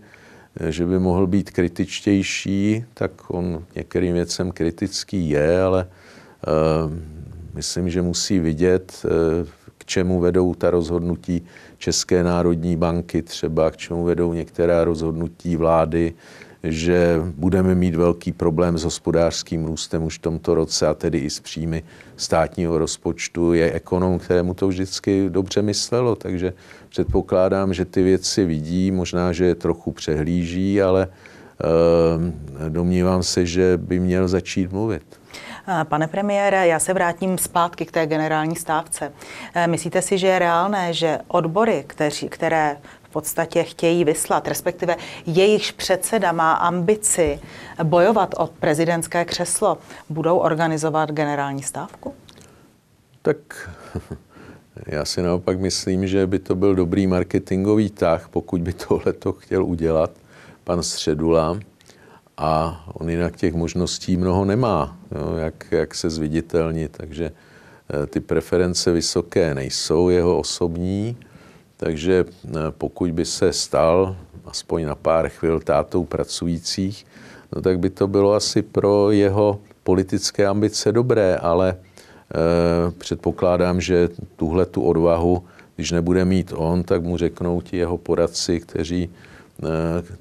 eh, 0.61 0.73
že 0.73 0.87
by 0.87 0.99
mohl 0.99 1.27
být 1.27 1.51
kritičtější, 1.51 2.85
tak 2.95 3.31
on 3.31 3.65
některým 3.75 4.15
věcem 4.15 4.53
kritický 4.53 5.31
je, 5.31 5.63
ale 5.63 5.87
eh, 5.87 6.51
myslím, 7.55 7.91
že 7.91 8.03
musí 8.03 8.39
vidět, 8.39 9.07
k 9.79 9.85
čemu 9.85 10.21
vedou 10.21 10.55
ta 10.55 10.71
rozhodnutí 10.71 11.47
České 11.79 12.25
národní 12.25 12.77
banky 12.77 13.23
třeba, 13.23 13.71
k 13.71 13.77
čemu 13.77 14.05
vedou 14.05 14.33
některá 14.33 14.85
rozhodnutí 14.85 15.57
vlády, 15.57 16.15
že 16.63 17.23
budeme 17.37 17.75
mít 17.75 17.95
velký 17.95 18.33
problém 18.33 18.79
s 18.79 18.85
hospodářským 18.85 19.65
růstem 19.65 20.03
už 20.03 20.19
v 20.19 20.23
tomto 20.23 20.55
roce 20.55 20.87
a 20.87 20.95
tedy 20.95 21.19
i 21.19 21.31
s 21.31 21.41
příjmy 21.41 21.83
státního 22.17 22.79
rozpočtu. 22.79 23.53
Je 23.53 23.73
ekonom, 23.73 24.19
kterému 24.19 24.55
to 24.55 24.69
vždycky 24.69 25.27
dobře 25.29 25.63
myslelo, 25.63 26.17
takže 26.17 26.53
předpokládám, 26.89 27.75
že 27.75 27.85
ty 27.85 28.03
věci 28.03 28.45
vidí, 28.45 28.91
možná, 28.91 29.33
že 29.33 29.45
je 29.45 29.55
trochu 29.55 29.93
přehlíží, 29.93 30.83
ale 30.83 31.09
e, 31.09 32.69
domnívám 32.69 33.23
se, 33.23 33.47
že 33.47 33.79
by 33.83 34.01
měl 34.01 34.29
začít 34.29 34.73
mluvit. 34.73 35.20
Pane 35.85 36.09
premiére, 36.09 36.67
já 36.67 36.79
se 36.79 36.93
vrátím 36.93 37.39
zpátky 37.39 37.87
k 37.87 37.93
té 37.93 38.07
generální 38.07 38.57
stávce. 38.57 39.13
E, 39.55 39.67
myslíte 39.67 40.03
si, 40.03 40.19
že 40.19 40.27
je 40.27 40.39
reálné, 40.39 40.95
že 40.95 41.19
odbory, 41.29 41.85
kteří, 41.87 42.29
které 42.29 42.77
v 43.03 43.09
podstatě 43.09 43.63
chtějí 43.63 44.05
vyslat, 44.05 44.49
respektive 44.49 44.97
jejichž 45.27 45.71
předseda 45.71 46.33
má 46.33 46.53
ambici 46.53 47.41
bojovat 47.83 48.35
o 48.39 48.47
prezidentské 48.47 49.25
křeslo, 49.25 49.79
budou 50.09 50.39
organizovat 50.39 51.11
generální 51.11 51.63
stávku? 51.63 52.15
Tak 53.23 53.71
já 54.87 55.05
si 55.05 55.23
naopak 55.23 55.61
myslím, 55.61 56.07
že 56.07 56.27
by 56.27 56.39
to 56.39 56.55
byl 56.55 56.75
dobrý 56.75 57.07
marketingový 57.07 57.91
tah, 57.91 58.29
pokud 58.29 58.61
by 58.61 58.73
tohle 58.73 59.13
to 59.13 59.33
chtěl 59.33 59.65
udělat, 59.65 60.11
pan 60.65 60.83
Středula 60.83 61.59
a 62.41 62.85
on 62.93 63.11
jinak 63.11 63.37
těch 63.37 63.55
možností 63.55 64.17
mnoho 64.17 64.45
nemá, 64.45 64.97
jo, 65.13 65.37
jak, 65.37 65.65
jak 65.71 65.95
se 65.95 66.11
zviditelnit, 66.11 66.97
takže 66.97 67.31
eh, 67.31 68.07
ty 68.07 68.21
preference 68.21 68.93
vysoké 68.93 69.55
nejsou 69.55 70.09
jeho 70.09 70.39
osobní, 70.39 71.17
takže 71.77 72.25
eh, 72.25 72.51
pokud 72.71 73.11
by 73.11 73.25
se 73.25 73.53
stal 73.53 74.17
aspoň 74.45 74.85
na 74.85 74.95
pár 74.95 75.29
chvil 75.29 75.61
tátou 75.61 76.05
pracujících, 76.05 77.07
no 77.53 77.63
tak 77.63 77.79
by 77.79 77.91
to 77.91 78.09
bylo 78.09 78.35
asi 78.35 78.63
pro 78.63 79.11
jeho 79.11 79.61
politické 79.83 80.47
ambice 80.47 80.93
dobré, 80.93 81.37
ale 81.37 81.71
e, 81.71 81.77
předpokládám, 82.91 83.81
že 83.81 84.09
tuhle 84.37 84.67
tu 84.67 84.83
odvahu, 84.83 85.45
když 85.77 85.91
nebude 85.91 86.25
mít 86.25 86.53
on, 86.57 86.83
tak 86.83 87.03
mu 87.03 87.17
řeknou 87.17 87.61
ti 87.61 87.77
jeho 87.77 87.99
poradci, 87.99 88.61
kteří 88.61 89.11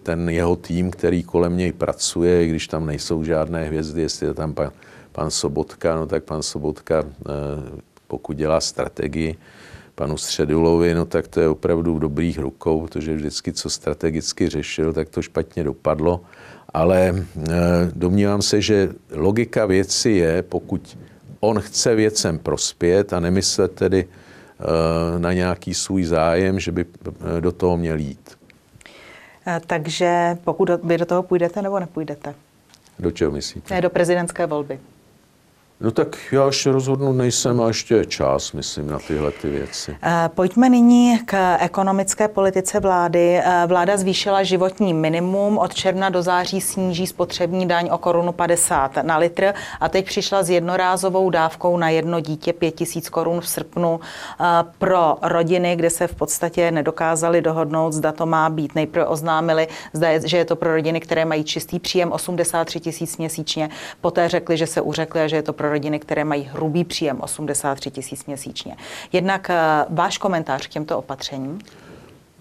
ten 0.03 0.29
jeho 0.29 0.55
tým, 0.55 0.91
který 0.91 1.23
kolem 1.23 1.57
něj 1.57 1.71
pracuje, 1.71 2.45
i 2.45 2.49
když 2.49 2.67
tam 2.67 2.85
nejsou 2.85 3.23
žádné 3.23 3.63
hvězdy, 3.63 4.01
jestli 4.01 4.27
je 4.27 4.33
tam 4.33 4.53
pan, 4.53 4.71
pan 5.11 5.31
Sobotka, 5.31 5.95
no 5.95 6.05
tak 6.05 6.23
pan 6.23 6.43
Sobotka, 6.43 6.99
e, 6.99 7.05
pokud 8.07 8.37
dělá 8.37 8.61
strategii, 8.61 9.35
panu 9.95 10.17
Středulovi, 10.17 10.93
no 10.93 11.05
tak 11.05 11.27
to 11.27 11.39
je 11.39 11.47
opravdu 11.49 11.95
v 11.95 11.99
dobrých 11.99 12.39
rukou, 12.39 12.81
protože 12.81 13.15
vždycky, 13.15 13.53
co 13.53 13.69
strategicky 13.69 14.49
řešil, 14.49 14.93
tak 14.93 15.09
to 15.09 15.21
špatně 15.21 15.63
dopadlo. 15.63 16.21
Ale 16.73 16.99
e, 17.09 17.23
domnívám 17.95 18.41
se, 18.41 18.61
že 18.61 18.89
logika 19.11 19.65
věci 19.65 20.09
je, 20.09 20.41
pokud 20.41 20.97
on 21.39 21.59
chce 21.59 21.95
věcem 21.95 22.39
prospět 22.39 23.13
a 23.13 23.19
nemyslet 23.19 23.71
tedy 23.71 24.07
na 25.17 25.33
nějaký 25.33 25.73
svůj 25.73 26.03
zájem, 26.03 26.59
že 26.59 26.71
by 26.71 26.85
do 27.39 27.51
toho 27.51 27.77
měl 27.77 27.99
jít. 27.99 28.38
Takže 29.67 30.37
pokud 30.43 30.69
vy 30.83 30.97
do 30.97 31.05
toho 31.05 31.23
půjdete 31.23 31.61
nebo 31.61 31.79
nepůjdete? 31.79 32.35
Do 32.99 33.11
čeho 33.11 33.31
myslíte? 33.31 33.73
Ne, 33.73 33.81
do 33.81 33.89
prezidentské 33.89 34.45
volby. 34.45 34.79
No 35.81 35.91
tak 35.91 36.17
já 36.31 36.45
ještě 36.45 36.71
rozhodnu 36.71 37.13
nejsem 37.13 37.61
a 37.61 37.67
ještě 37.67 38.05
čas, 38.05 38.51
myslím, 38.51 38.87
na 38.87 38.99
tyhle 38.99 39.31
ty 39.31 39.49
věci. 39.49 39.97
Eh, 40.03 40.29
pojďme 40.35 40.69
nyní 40.69 41.19
k 41.25 41.57
ekonomické 41.59 42.27
politice 42.27 42.79
vlády. 42.79 43.41
Eh, 43.43 43.63
vláda 43.67 43.97
zvýšila 43.97 44.43
životní 44.43 44.93
minimum, 44.93 45.57
od 45.57 45.73
června 45.73 46.09
do 46.09 46.21
září 46.21 46.61
sníží 46.61 47.07
spotřební 47.07 47.67
daň 47.67 47.89
o 47.91 47.97
korunu 47.97 48.31
50 48.31 48.97
na 48.97 49.17
litr 49.17 49.53
a 49.79 49.89
teď 49.89 50.05
přišla 50.05 50.43
s 50.43 50.49
jednorázovou 50.49 51.29
dávkou 51.29 51.77
na 51.77 51.89
jedno 51.89 52.19
dítě 52.19 52.53
5000 52.53 53.09
korun 53.09 53.41
v 53.41 53.47
srpnu 53.47 53.99
eh, 53.99 54.45
pro 54.77 55.17
rodiny, 55.21 55.75
kde 55.75 55.89
se 55.89 56.07
v 56.07 56.15
podstatě 56.15 56.71
nedokázali 56.71 57.41
dohodnout, 57.41 57.93
zda 57.93 58.11
to 58.11 58.25
má 58.25 58.49
být. 58.49 58.75
Nejprve 58.75 59.05
oznámili, 59.05 59.67
zda 59.93 60.09
je, 60.09 60.27
že 60.27 60.37
je 60.37 60.45
to 60.45 60.55
pro 60.55 60.73
rodiny, 60.73 60.99
které 60.99 61.25
mají 61.25 61.43
čistý 61.43 61.79
příjem 61.79 62.11
83 62.11 62.79
tisíc 62.79 63.17
měsíčně, 63.17 63.69
poté 64.01 64.29
řekli, 64.29 64.57
že 64.57 64.67
se 64.67 64.81
uřekli 64.81 65.29
že 65.29 65.35
je 65.35 65.43
to 65.43 65.53
pro 65.53 65.68
rodiny, 65.69 65.99
které 65.99 66.23
mají 66.23 66.43
hrubý 66.43 66.83
příjem 66.83 67.21
83 67.21 67.91
tisíc 67.91 68.25
měsíčně. 68.25 68.75
Jednak 69.13 69.49
eh, 69.49 69.85
váš 69.89 70.17
komentář 70.17 70.67
k 70.67 70.69
těmto 70.69 70.97
opatřením? 70.97 71.59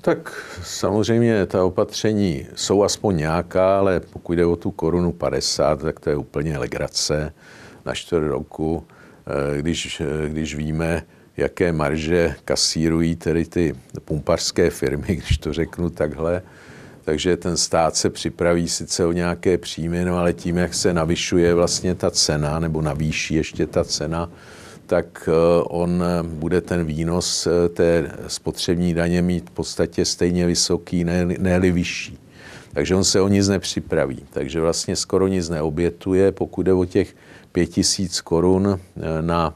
Tak 0.00 0.44
samozřejmě 0.62 1.46
ta 1.46 1.64
opatření 1.64 2.46
jsou 2.54 2.82
aspoň 2.82 3.16
nějaká, 3.16 3.78
ale 3.78 4.00
pokud 4.00 4.32
jde 4.32 4.46
o 4.46 4.56
tu 4.56 4.70
korunu 4.70 5.12
50, 5.12 5.82
tak 5.82 6.00
to 6.00 6.10
je 6.10 6.16
úplně 6.16 6.58
legrace 6.58 7.34
na 7.84 7.94
čtvrt 7.94 8.26
roku, 8.26 8.86
eh, 9.26 9.62
když, 9.62 10.00
eh, 10.00 10.28
když 10.28 10.54
víme, 10.54 11.02
jaké 11.36 11.72
marže 11.72 12.34
kasírují 12.44 13.16
tedy 13.16 13.44
ty 13.44 13.74
pumpařské 14.04 14.70
firmy, 14.70 15.06
když 15.16 15.38
to 15.38 15.52
řeknu 15.52 15.90
takhle, 15.90 16.42
takže 17.08 17.36
ten 17.36 17.56
stát 17.56 17.96
se 17.96 18.10
připraví 18.10 18.68
sice 18.68 19.06
o 19.06 19.12
nějaké 19.12 19.58
příjmy, 19.58 20.04
no 20.04 20.18
ale 20.18 20.32
tím, 20.32 20.56
jak 20.56 20.74
se 20.74 20.94
navyšuje 20.94 21.54
vlastně 21.54 21.94
ta 21.94 22.10
cena, 22.10 22.58
nebo 22.58 22.82
navýší 22.82 23.34
ještě 23.34 23.66
ta 23.66 23.84
cena, 23.84 24.30
tak 24.86 25.28
eh, 25.28 25.62
on 25.64 26.04
bude 26.22 26.60
ten 26.60 26.84
výnos 26.84 27.46
eh, 27.46 27.68
té 27.68 28.12
spotřební 28.26 28.94
daně 28.94 29.22
mít 29.22 29.50
v 29.50 29.52
podstatě 29.52 30.04
stejně 30.04 30.46
vysoký, 30.46 31.04
ne, 31.04 31.56
li 31.56 31.70
vyšší. 31.70 32.18
Takže 32.72 32.94
on 32.94 33.04
se 33.04 33.20
o 33.20 33.28
nic 33.28 33.48
nepřipraví. 33.48 34.24
Takže 34.30 34.60
vlastně 34.60 34.96
skoro 34.96 35.28
nic 35.28 35.48
neobětuje, 35.48 36.32
pokud 36.32 36.62
jde 36.62 36.72
o 36.72 36.84
těch 36.84 37.16
pět 37.52 37.66
tisíc 37.66 38.20
korun 38.20 38.80
eh, 38.96 39.22
na 39.22 39.54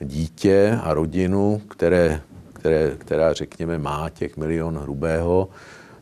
dítě 0.00 0.78
a 0.82 0.94
rodinu, 0.94 1.62
které, 1.68 2.20
které, 2.52 2.92
která 2.98 3.32
řekněme 3.32 3.78
má 3.78 4.10
těch 4.10 4.36
milion 4.36 4.78
hrubého, 4.78 5.48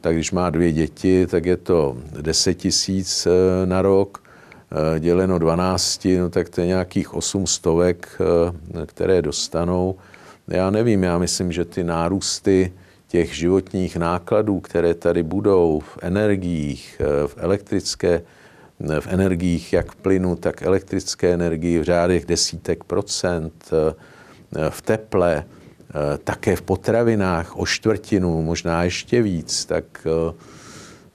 tak 0.02 0.14
když 0.14 0.32
má 0.32 0.50
dvě 0.50 0.72
děti, 0.72 1.26
tak 1.26 1.46
je 1.46 1.56
to 1.56 1.96
10 2.20 2.54
tisíc 2.54 3.26
eh, 3.26 3.66
na 3.66 3.82
rok, 3.82 4.22
eh, 4.96 5.00
děleno 5.00 5.38
12, 5.38 6.08
no 6.18 6.30
tak 6.30 6.48
to 6.48 6.60
je 6.60 6.66
nějakých 6.66 7.14
8 7.14 7.46
stovek, 7.46 8.20
eh, 8.20 8.86
které 8.86 9.22
dostanou. 9.22 9.94
Já 10.48 10.70
nevím, 10.70 11.02
já 11.02 11.18
myslím, 11.18 11.52
že 11.52 11.64
ty 11.64 11.84
nárůsty 11.84 12.72
těch 13.08 13.34
životních 13.36 13.96
nákladů, 13.96 14.60
které 14.60 14.94
tady 14.94 15.22
budou 15.22 15.80
v 15.80 15.98
energiích, 16.02 17.00
v 17.26 17.34
elektrické, 17.36 18.22
v 19.00 19.06
energiích 19.06 19.72
jak 19.72 19.94
plynu, 19.94 20.36
tak 20.36 20.62
elektrické 20.62 21.32
energii 21.34 21.78
v 21.78 21.84
řádech 21.84 22.24
desítek 22.24 22.84
procent, 22.84 23.70
v 24.68 24.82
teple, 24.82 25.44
také 26.24 26.56
v 26.56 26.62
potravinách 26.62 27.56
o 27.56 27.66
čtvrtinu, 27.66 28.42
možná 28.42 28.84
ještě 28.84 29.22
víc, 29.22 29.64
tak, 29.64 29.84
eh, 30.06 30.34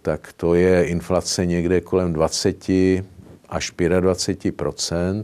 tak 0.01 0.33
to 0.33 0.53
je 0.53 0.85
inflace 0.87 1.45
někde 1.45 1.81
kolem 1.81 2.13
20 2.13 3.03
až 3.49 3.71
25% 3.99 5.23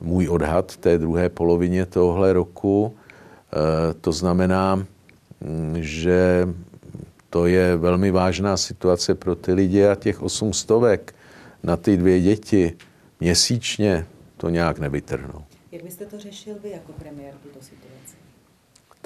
Můj 0.00 0.28
odhad 0.28 0.72
v 0.72 0.76
té 0.76 0.98
druhé 0.98 1.28
polovině 1.28 1.86
tohle 1.86 2.32
roku. 2.32 2.94
Eh, 2.94 3.94
to 4.00 4.12
znamená, 4.12 4.76
mm, 4.76 5.76
že 5.80 6.48
to 7.30 7.46
je 7.46 7.76
velmi 7.76 8.10
vážná 8.10 8.56
situace 8.56 9.14
pro 9.14 9.34
ty 9.34 9.52
lidi 9.52 9.86
a 9.86 9.94
těch 9.94 10.22
8 10.22 10.52
stovek 10.52 11.14
na 11.62 11.76
ty 11.76 11.96
dvě 11.96 12.20
děti 12.20 12.76
měsíčně 13.20 14.06
to 14.36 14.48
nějak 14.48 14.78
nevytrhnou. 14.78 15.44
Jak 15.72 15.82
byste 15.82 16.06
to 16.06 16.20
řešil 16.20 16.54
vy 16.62 16.70
jako 16.70 16.92
premiér 16.92 17.34
tuto 17.42 17.58
situaci? 17.60 18.23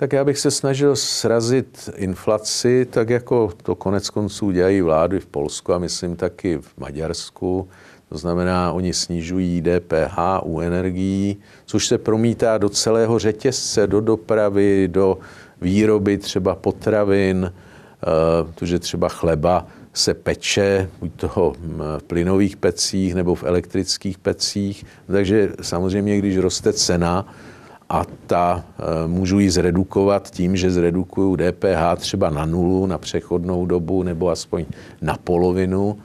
Tak 0.00 0.12
já 0.12 0.24
bych 0.24 0.38
se 0.38 0.50
snažil 0.50 0.96
srazit 0.96 1.90
inflaci, 1.96 2.86
tak 2.90 3.10
jako 3.10 3.50
to 3.62 3.74
konec 3.74 4.10
konců 4.10 4.50
dělají 4.50 4.80
vlády 4.80 5.20
v 5.20 5.26
Polsku 5.26 5.74
a 5.74 5.78
myslím 5.78 6.16
taky 6.16 6.58
v 6.58 6.78
Maďarsku. 6.78 7.68
To 8.08 8.18
znamená, 8.18 8.72
oni 8.72 8.94
snižují 8.94 9.62
DPH 9.62 10.18
u 10.42 10.60
energií, 10.60 11.36
což 11.66 11.86
se 11.86 11.98
promítá 11.98 12.58
do 12.58 12.68
celého 12.68 13.18
řetězce, 13.18 13.86
do 13.86 14.00
dopravy, 14.00 14.88
do 14.88 15.18
výroby 15.60 16.18
třeba 16.18 16.54
potravin, 16.54 17.52
eh, 17.52 18.06
protože 18.54 18.78
třeba 18.78 19.08
chleba 19.08 19.66
se 19.92 20.14
peče, 20.14 20.90
buď 21.00 21.12
toho 21.16 21.54
v 21.98 22.02
plynových 22.06 22.56
pecích 22.56 23.14
nebo 23.14 23.34
v 23.34 23.44
elektrických 23.44 24.18
pecích. 24.18 24.84
Takže 25.06 25.52
samozřejmě, 25.62 26.18
když 26.18 26.38
roste 26.38 26.72
cena, 26.72 27.34
a 27.88 28.04
ta 28.26 28.64
e, 28.78 29.08
můžu 29.08 29.38
ji 29.38 29.50
zredukovat 29.50 30.30
tím, 30.30 30.56
že 30.56 30.70
zredukuju 30.70 31.36
DPH 31.36 31.96
třeba 31.96 32.30
na 32.30 32.44
nulu, 32.44 32.86
na 32.86 32.98
přechodnou 32.98 33.66
dobu 33.66 34.02
nebo 34.02 34.30
aspoň 34.30 34.64
na 35.02 35.16
polovinu. 35.24 35.98
E, 35.98 36.04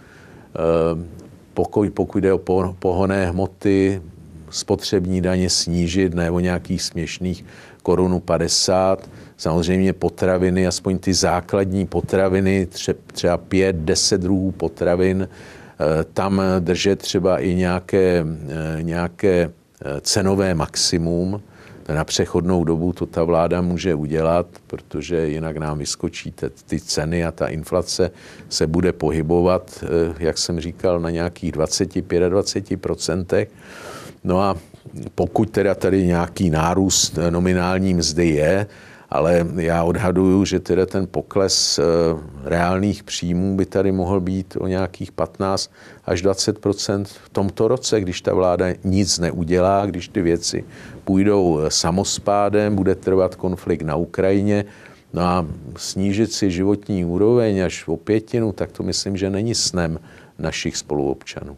pokud, 1.53 1.89
pokud 1.93 2.19
jde 2.19 2.33
o 2.33 2.73
pohoné 2.79 3.25
hmoty, 3.25 4.01
spotřební 4.49 5.21
daně 5.21 5.49
snížit 5.49 6.13
nebo 6.13 6.39
nějakých 6.39 6.81
směšných 6.81 7.45
korunu 7.83 8.19
50. 8.19 9.09
Samozřejmě 9.37 9.93
potraviny, 9.93 10.67
aspoň 10.67 10.97
ty 10.97 11.13
základní 11.13 11.85
potraviny, 11.85 12.67
třeba 13.13 13.37
5-10 13.37 14.17
druhů 14.17 14.51
potravin, 14.51 15.27
e, 15.27 16.03
tam 16.03 16.41
držet 16.59 16.99
třeba 16.99 17.39
i 17.39 17.55
nějaké, 17.55 18.25
nějaké 18.81 19.51
cenové 20.01 20.55
maximum, 20.55 21.41
na 21.89 22.03
přechodnou 22.03 22.63
dobu 22.63 22.93
to 22.93 23.05
ta 23.05 23.23
vláda 23.23 23.61
může 23.61 23.95
udělat, 23.95 24.47
protože 24.67 25.27
jinak 25.27 25.57
nám 25.57 25.77
vyskočí 25.77 26.33
ty 26.65 26.79
ceny 26.79 27.25
a 27.25 27.31
ta 27.31 27.47
inflace 27.47 28.11
se 28.49 28.67
bude 28.67 28.93
pohybovat, 28.93 29.83
eh, 29.83 30.15
jak 30.19 30.37
jsem 30.37 30.59
říkal, 30.59 30.99
na 30.99 31.09
nějakých 31.09 31.51
20-25 31.51 32.77
procentech. 32.77 33.49
No 34.23 34.41
a 34.41 34.57
pokud 35.15 35.49
teda 35.49 35.75
tady 35.75 36.05
nějaký 36.05 36.49
nárůst 36.49 37.19
nominální 37.29 37.93
mzdy 37.93 38.27
je, 38.27 38.67
ale 39.13 39.45
já 39.55 39.83
odhaduju, 39.83 40.45
že 40.45 40.59
teda 40.59 40.85
ten 40.85 41.07
pokles 41.07 41.79
eh, 41.79 41.83
reálných 42.43 43.03
příjmů 43.03 43.55
by 43.55 43.65
tady 43.65 43.91
mohl 43.91 44.19
být 44.19 44.57
o 44.59 44.67
nějakých 44.67 45.11
15 45.11 45.71
až 46.05 46.23
20% 46.23 47.03
v 47.05 47.29
tomto 47.29 47.67
roce, 47.67 48.01
když 48.01 48.21
ta 48.21 48.33
vláda 48.33 48.65
nic 48.83 49.19
neudělá, 49.19 49.85
když 49.85 50.07
ty 50.07 50.21
věci 50.21 50.63
půjdou 51.03 51.59
eh, 51.59 51.71
samospádem, 51.71 52.75
bude 52.75 52.95
trvat 52.95 53.35
konflikt 53.35 53.81
na 53.81 53.95
Ukrajině, 53.95 54.65
No 55.13 55.21
a 55.21 55.45
snížit 55.77 56.33
si 56.33 56.51
životní 56.51 57.05
úroveň 57.05 57.59
až 57.63 57.87
o 57.87 57.97
pětinu, 57.97 58.51
tak 58.51 58.71
to 58.71 58.83
myslím, 58.83 59.17
že 59.17 59.29
není 59.29 59.55
snem 59.55 59.99
našich 60.39 60.77
spoluobčanů. 60.77 61.57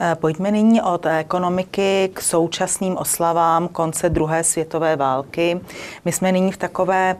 Eh, 0.00 0.14
pojďme 0.14 0.50
nyní 0.50 0.82
od 0.82 1.06
ekonomiky 1.06 2.10
k 2.14 2.20
současným 2.20 2.96
oslavám 2.96 3.68
konce 3.68 4.08
druhé 4.08 4.44
světové 4.44 4.96
války. 4.96 5.60
My 6.04 6.12
jsme 6.12 6.32
nyní 6.32 6.52
v 6.52 6.56
takové 6.56 7.16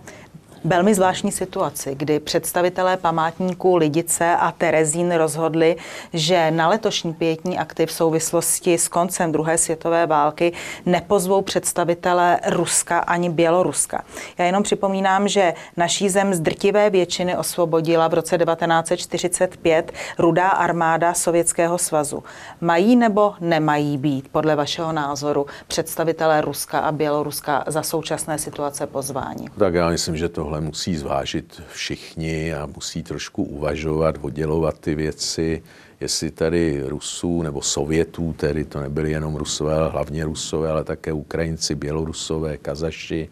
velmi 0.64 0.94
zvláštní 0.94 1.33
situaci, 1.33 1.94
kdy 1.94 2.20
představitelé 2.20 2.96
památníků 2.96 3.77
Lidice 3.77 4.37
a 4.37 4.53
Terezín 4.53 5.12
rozhodli, 5.12 5.77
že 6.12 6.50
na 6.50 6.68
letošní 6.68 7.14
pětní 7.14 7.59
akty 7.59 7.87
v 7.87 7.92
souvislosti 7.92 8.79
s 8.79 8.88
koncem 8.88 9.33
druhé 9.33 9.59
světové 9.59 10.07
války 10.07 10.53
nepozvou 10.87 11.42
představitelé 11.42 12.40
Ruska 12.50 12.98
ani 12.98 13.31
Běloruska. 13.31 14.05
Já 14.38 14.44
jenom 14.44 14.62
připomínám, 14.62 15.29
že 15.29 15.55
naší 15.77 16.09
zem 16.09 16.35
z 16.35 16.40
drtivé 16.40 16.90
většiny 16.90 17.37
osvobodila 17.37 18.09
v 18.09 18.14
roce 18.14 18.38
1945 18.38 19.92
rudá 20.18 20.48
armáda 20.48 21.14
Sovětského 21.14 21.79
svazu. 21.79 22.24
Mají 22.61 22.96
nebo 22.96 23.35
nemají 23.40 23.98
být 23.98 24.29
podle 24.33 24.57
vašeho 24.57 24.92
názoru 24.92 25.46
představitelé 25.66 26.40
Ruska 26.40 26.79
a 26.79 26.92
Běloruska 26.92 27.64
za 27.66 27.83
současné 27.83 28.38
situace 28.38 28.87
pozvání? 28.87 29.46
Tak 29.59 29.74
já 29.74 29.88
myslím, 29.88 30.16
že 30.16 30.29
tohle 30.29 30.53
tohle 30.54 30.66
musí 30.66 30.96
zvážit 30.96 31.62
všichni 31.72 32.54
a 32.54 32.66
musí 32.66 33.02
trošku 33.02 33.42
uvažovat, 33.42 34.18
oddělovat 34.20 34.78
ty 34.78 34.94
věci, 34.94 35.62
jestli 36.00 36.30
tady 36.30 36.82
Rusů 36.86 37.42
nebo 37.42 37.62
Sovětů, 37.62 38.34
tedy 38.38 38.64
to 38.64 38.80
nebyly 38.80 39.10
jenom 39.10 39.34
Rusové, 39.34 39.74
ale 39.74 39.90
hlavně 39.90 40.24
Rusové, 40.24 40.70
ale 40.70 40.84
také 40.84 41.12
Ukrajinci, 41.12 41.74
Bělorusové, 41.74 42.56
Kazaši, 42.56 43.28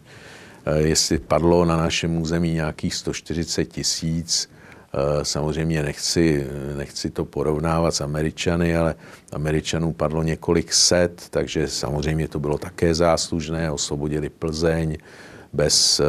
eh, 0.65 0.79
jestli 0.79 1.19
padlo 1.19 1.65
na 1.65 1.77
našem 1.77 2.17
území 2.17 2.53
nějakých 2.53 2.95
140 2.95 3.65
tisíc, 3.65 4.49
eh, 4.93 5.25
Samozřejmě 5.25 5.83
nechci, 5.83 6.47
nechci 6.77 7.09
to 7.09 7.25
porovnávat 7.25 7.95
s 7.95 8.01
Američany, 8.01 8.75
ale 8.75 8.95
Američanů 9.31 9.93
padlo 9.93 10.23
několik 10.23 10.73
set, 10.73 11.23
takže 11.29 11.67
samozřejmě 11.67 12.27
to 12.27 12.39
bylo 12.39 12.57
také 12.57 12.93
záslužné, 12.95 13.71
osvobodili 13.71 14.29
Plzeň, 14.29 14.97
bez 15.53 15.99
uh, 15.99 16.05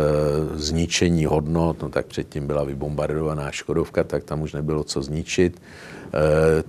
zničení 0.56 1.24
hodnot, 1.24 1.82
no 1.82 1.88
tak 1.88 2.06
předtím 2.06 2.46
byla 2.46 2.64
vybombardovaná 2.64 3.50
Škodovka, 3.50 4.04
tak 4.04 4.24
tam 4.24 4.42
už 4.42 4.52
nebylo 4.52 4.84
co 4.84 5.02
zničit. 5.02 5.60
Uh, 5.60 6.20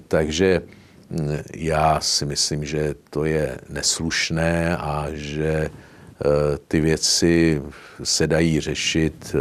takže 0.08 0.62
hm, 1.12 1.38
já 1.56 2.00
si 2.00 2.26
myslím, 2.26 2.66
že 2.66 2.96
to 3.10 3.26
je 3.26 3.58
neslušné 3.70 4.78
a 4.78 5.08
že 5.12 5.70
uh, 5.70 6.32
ty 6.68 6.80
věci 6.80 7.62
se 8.04 8.28
dají 8.28 8.60
řešit 8.60 9.36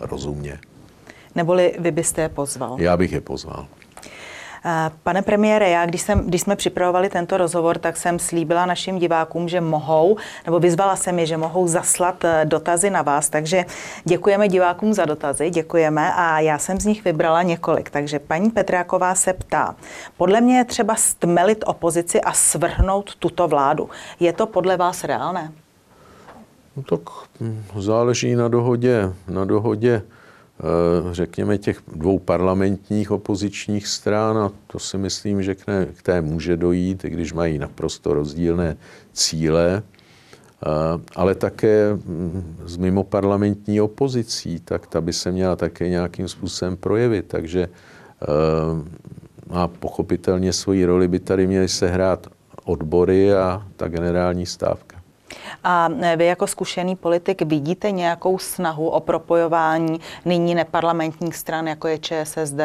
rozumně. 0.00 0.58
Neboli 1.34 1.76
vy 1.78 1.90
byste 1.90 2.22
je 2.22 2.28
pozval? 2.28 2.76
Já 2.80 2.96
bych 2.96 3.12
je 3.12 3.20
pozval. 3.20 3.66
Pane 5.02 5.22
premiére, 5.22 5.70
já 5.70 5.86
když, 5.86 6.00
jsem, 6.00 6.20
když 6.20 6.40
jsme 6.40 6.56
připravovali 6.56 7.08
tento 7.08 7.36
rozhovor, 7.36 7.78
tak 7.78 7.96
jsem 7.96 8.18
slíbila 8.18 8.66
našim 8.66 8.98
divákům, 8.98 9.48
že 9.48 9.60
mohou, 9.60 10.16
nebo 10.44 10.58
vyzvala 10.60 10.96
jsem 10.96 11.18
je, 11.18 11.26
že 11.26 11.36
mohou 11.36 11.68
zaslat 11.68 12.24
eh, 12.24 12.44
dotazy 12.44 12.90
na 12.90 13.02
vás, 13.02 13.28
takže 13.28 13.64
děkujeme 14.04 14.48
divákům 14.48 14.94
za 14.94 15.04
dotazy, 15.04 15.50
děkujeme 15.50 16.12
a 16.14 16.40
já 16.40 16.58
jsem 16.58 16.80
z 16.80 16.84
nich 16.84 17.04
vybrala 17.04 17.42
několik. 17.42 17.90
Takže 17.90 18.18
paní 18.18 18.50
Petráková 18.50 19.14
se 19.14 19.32
ptá, 19.32 19.74
podle 20.16 20.40
mě 20.40 20.58
je 20.58 20.64
třeba 20.64 20.94
stmelit 20.94 21.64
opozici 21.66 22.20
a 22.20 22.32
svrhnout 22.32 23.14
tuto 23.14 23.48
vládu. 23.48 23.90
Je 24.20 24.32
to 24.32 24.46
podle 24.46 24.76
vás 24.76 25.04
reálné? 25.04 25.52
No 26.76 26.82
tak 26.82 27.00
hm, 27.40 27.64
záleží 27.76 28.34
na 28.34 28.48
dohodě, 28.48 29.12
na 29.28 29.44
dohodě 29.44 30.02
Eh, 30.02 30.15
řekněme, 31.12 31.58
těch 31.58 31.82
dvou 31.96 32.18
parlamentních 32.18 33.10
opozičních 33.10 33.86
stran 33.86 34.38
a 34.38 34.52
to 34.66 34.78
si 34.78 34.98
myslím, 34.98 35.42
že 35.42 35.54
k, 35.54 35.66
ne, 35.66 35.86
k 35.86 36.02
té 36.02 36.20
může 36.20 36.56
dojít, 36.56 37.04
i 37.04 37.10
když 37.10 37.32
mají 37.32 37.58
naprosto 37.58 38.14
rozdílné 38.14 38.76
cíle, 39.12 39.82
eh, 39.82 40.68
ale 41.16 41.34
také 41.34 41.98
s 42.64 42.76
mimo 42.76 43.04
parlamentní 43.04 43.80
opozicí, 43.80 44.60
tak 44.60 44.86
ta 44.86 45.00
by 45.00 45.12
se 45.12 45.32
měla 45.32 45.56
také 45.56 45.88
nějakým 45.88 46.28
způsobem 46.28 46.76
projevit. 46.76 47.26
Takže 47.28 47.68
eh, 47.68 48.26
a 49.50 49.68
pochopitelně 49.68 50.52
svoji 50.52 50.84
roli 50.84 51.08
by 51.08 51.18
tady 51.18 51.46
měly 51.46 51.68
sehrát 51.68 52.26
odbory 52.64 53.34
a 53.34 53.66
ta 53.76 53.88
generální 53.88 54.46
stávka. 54.46 54.95
A 55.64 55.88
vy 56.16 56.26
jako 56.26 56.46
zkušený 56.46 56.96
politik 56.96 57.42
vidíte 57.42 57.90
nějakou 57.90 58.38
snahu 58.38 58.88
o 58.88 59.00
propojování 59.00 60.00
nyní 60.24 60.54
neparlamentních 60.54 61.36
stran, 61.36 61.68
jako 61.68 61.88
je 61.88 61.98
ČSSD, 61.98 62.60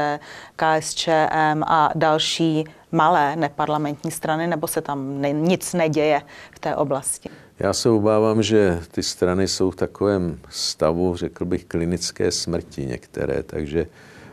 KSČM 0.56 1.64
a 1.68 1.90
další 1.96 2.64
malé 2.92 3.36
neparlamentní 3.36 4.12
strany, 4.12 4.48
nebo 4.48 4.68
se 4.68 4.82
tam 4.82 5.22
nic 5.32 5.74
neděje 5.74 6.22
v 6.52 6.60
té 6.60 6.76
oblasti? 6.76 7.30
Já 7.60 7.74
se 7.74 7.90
obávám, 7.90 8.44
že 8.44 8.80
ty 8.92 9.04
strany 9.04 9.48
jsou 9.48 9.72
v 9.72 9.76
takovém 9.76 10.40
stavu, 10.50 11.16
řekl 11.16 11.46
bych, 11.46 11.66
klinické 11.66 12.32
smrti 12.32 12.86
některé, 12.86 13.44
takže 13.44 13.88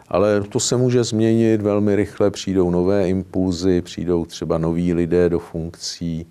ale 0.09 0.41
to 0.41 0.61
se 0.61 0.77
může 0.77 1.05
změnit 1.05 1.63
velmi 1.63 1.97
rychle, 1.97 2.31
přijdou 2.31 2.71
nové 2.71 3.09
impulzy, 3.09 3.83
přijdou 3.83 4.25
třeba 4.25 4.59
noví 4.59 4.95
lidé 4.95 5.29
do 5.29 5.39
funkcí, 5.39 6.27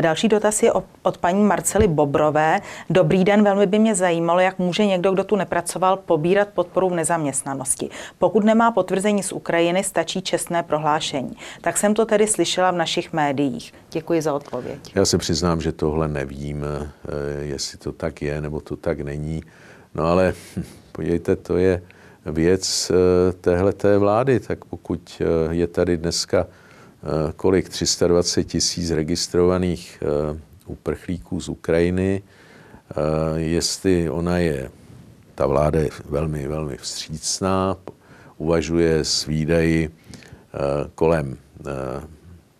další 0.00 0.28
dotaz 0.28 0.62
je 0.62 0.72
od 1.02 1.18
paní 1.18 1.44
Marcely 1.44 1.88
Bobrové. 1.88 2.60
Dobrý 2.90 3.24
den, 3.24 3.44
velmi 3.44 3.66
by 3.66 3.78
mě 3.78 3.94
zajímalo, 3.94 4.40
jak 4.40 4.58
může 4.58 4.86
někdo, 4.86 5.12
kdo 5.12 5.24
tu 5.24 5.36
nepracoval, 5.36 5.96
pobírat 5.96 6.48
podporu 6.48 6.88
v 6.88 6.94
nezaměstnanosti. 6.94 7.88
Pokud 8.18 8.44
nemá 8.44 8.70
potvrzení 8.70 9.22
z 9.22 9.32
Ukrajiny, 9.32 9.84
stačí 9.84 10.22
čestné 10.22 10.62
prohlášení. 10.62 11.36
Tak 11.60 11.76
jsem 11.76 11.94
to 11.94 12.06
tedy 12.06 12.26
slyšela 12.26 12.70
v 12.70 12.76
našich 12.76 13.12
médiích. 13.12 13.74
Děkuji 13.90 14.22
za 14.22 14.34
odpověď. 14.34 14.92
Já 14.94 15.04
se 15.04 15.18
přiznám, 15.18 15.60
že 15.60 15.72
tohle 15.72 16.08
nevím, 16.08 16.64
eh, 16.64 16.88
jestli 17.40 17.78
to 17.78 17.92
tak 17.92 18.22
je 18.22 18.40
nebo 18.40 18.60
to 18.60 18.76
tak 18.76 19.00
není. 19.00 19.42
No 19.94 20.04
ale 20.04 20.34
podívejte, 20.92 21.36
to 21.36 21.56
je 21.56 21.82
věc 22.26 22.90
eh, 22.90 23.32
téhleté 23.32 23.98
vlády. 23.98 24.40
Tak 24.40 24.64
pokud 24.64 25.22
je 25.50 25.66
tady 25.66 25.96
dneska 25.96 26.46
Eh, 26.46 26.65
kolik? 27.36 27.68
320 27.68 28.44
tisíc 28.44 28.90
registrovaných 28.90 30.02
eh, 30.02 30.40
uprchlíků 30.66 31.40
z 31.40 31.48
Ukrajiny, 31.48 32.22
eh, 32.22 32.94
jestli 33.40 34.10
ona 34.10 34.38
je, 34.38 34.70
ta 35.34 35.46
vláda 35.46 35.80
je 35.80 35.90
velmi, 36.08 36.48
velmi 36.48 36.76
vstřícná, 36.76 37.76
uvažuje 38.36 39.04
s 39.04 39.26
výdaji 39.26 39.90
kolem 40.94 41.36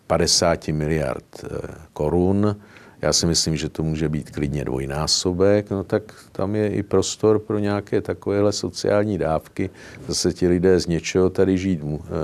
50 0.07 0.67
miliard 0.67 1.45
korun, 1.93 2.55
já 3.01 3.13
si 3.13 3.25
myslím, 3.25 3.57
že 3.57 3.69
to 3.69 3.83
může 3.83 4.09
být 4.09 4.31
klidně 4.31 4.65
dvojnásobek, 4.65 5.69
no 5.69 5.83
tak 5.83 6.03
tam 6.31 6.55
je 6.55 6.69
i 6.69 6.83
prostor 6.83 7.39
pro 7.39 7.59
nějaké 7.59 8.01
takovéhle 8.01 8.51
sociální 8.51 9.17
dávky. 9.17 9.69
Zase 10.07 10.33
ti 10.33 10.47
lidé 10.47 10.79
z 10.79 10.87
něčeho 10.87 11.29
tady 11.29 11.57
žít 11.57 11.81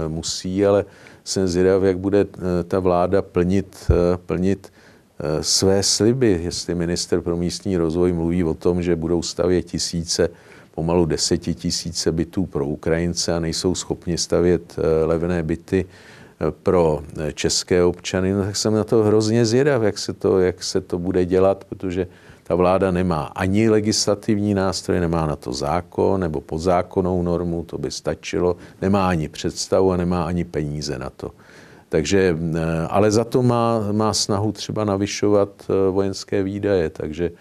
musí, 0.07 0.65
ale 0.65 0.85
jsem 1.23 1.47
zvědav, 1.47 1.83
jak 1.83 1.97
bude 1.97 2.19
eh, 2.21 2.63
ta 2.63 2.79
vláda 2.79 3.21
plnit, 3.21 3.77
eh, 3.91 4.17
plnit 4.17 4.73
eh, 5.19 5.43
své 5.43 5.83
sliby, 5.83 6.39
jestli 6.43 6.75
minister 6.75 7.21
pro 7.21 7.37
místní 7.37 7.77
rozvoj 7.77 8.13
mluví 8.13 8.43
o 8.43 8.53
tom, 8.53 8.81
že 8.81 8.95
budou 8.95 9.21
stavět 9.21 9.61
tisíce, 9.61 10.29
pomalu 10.75 11.05
desetitisíce 11.05 12.11
bytů 12.11 12.45
pro 12.45 12.65
Ukrajince 12.65 13.33
a 13.33 13.39
nejsou 13.39 13.75
schopni 13.75 14.17
stavět 14.17 14.75
levné 15.05 15.43
byty 15.43 15.85
pro 16.63 17.03
české 17.33 17.83
občany, 17.83 18.33
no 18.33 18.43
tak 18.43 18.55
jsem 18.55 18.73
na 18.73 18.83
to 18.83 19.03
hrozně 19.03 19.45
zvědav, 19.45 19.83
jak 19.83 19.97
se 19.97 20.13
to, 20.13 20.39
jak 20.39 20.63
se 20.63 20.81
to 20.81 20.99
bude 20.99 21.25
dělat, 21.25 21.65
protože 21.69 22.07
ta 22.53 22.57
vláda 22.57 22.91
nemá 22.91 23.23
ani 23.35 23.69
legislativní 23.69 24.53
nástroj, 24.53 24.99
nemá 24.99 25.25
na 25.25 25.35
to 25.35 25.53
zákon 25.53 26.21
nebo 26.21 26.41
podzákonnou 26.41 27.23
normu, 27.23 27.63
to 27.63 27.77
by 27.77 27.91
stačilo, 27.91 28.55
nemá 28.81 29.09
ani 29.09 29.29
představu 29.29 29.91
a 29.91 29.97
nemá 29.97 30.23
ani 30.23 30.43
peníze 30.43 30.99
na 30.99 31.09
to. 31.09 31.31
Takže, 31.89 32.37
eh, 32.37 32.61
ale 32.89 33.11
za 33.11 33.23
to 33.23 33.43
má, 33.43 33.91
má 33.91 34.13
snahu 34.13 34.51
třeba 34.51 34.85
navyšovat 34.85 35.49
eh, 35.65 35.91
vojenské 35.91 36.43
výdaje, 36.43 36.89
takže 36.89 37.31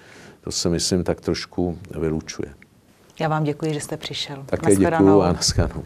to 0.40 0.50
se 0.50 0.68
myslím 0.68 1.04
tak 1.04 1.20
trošku 1.20 1.78
vylučuje. 2.00 2.48
Já 3.20 3.28
vám 3.28 3.44
děkuji, 3.44 3.74
že 3.74 3.80
jste 3.80 3.96
přišel. 3.96 4.42
Také 4.46 4.76
děkuji 4.76 5.22
a 5.22 5.32
naschledanou. 5.32 5.84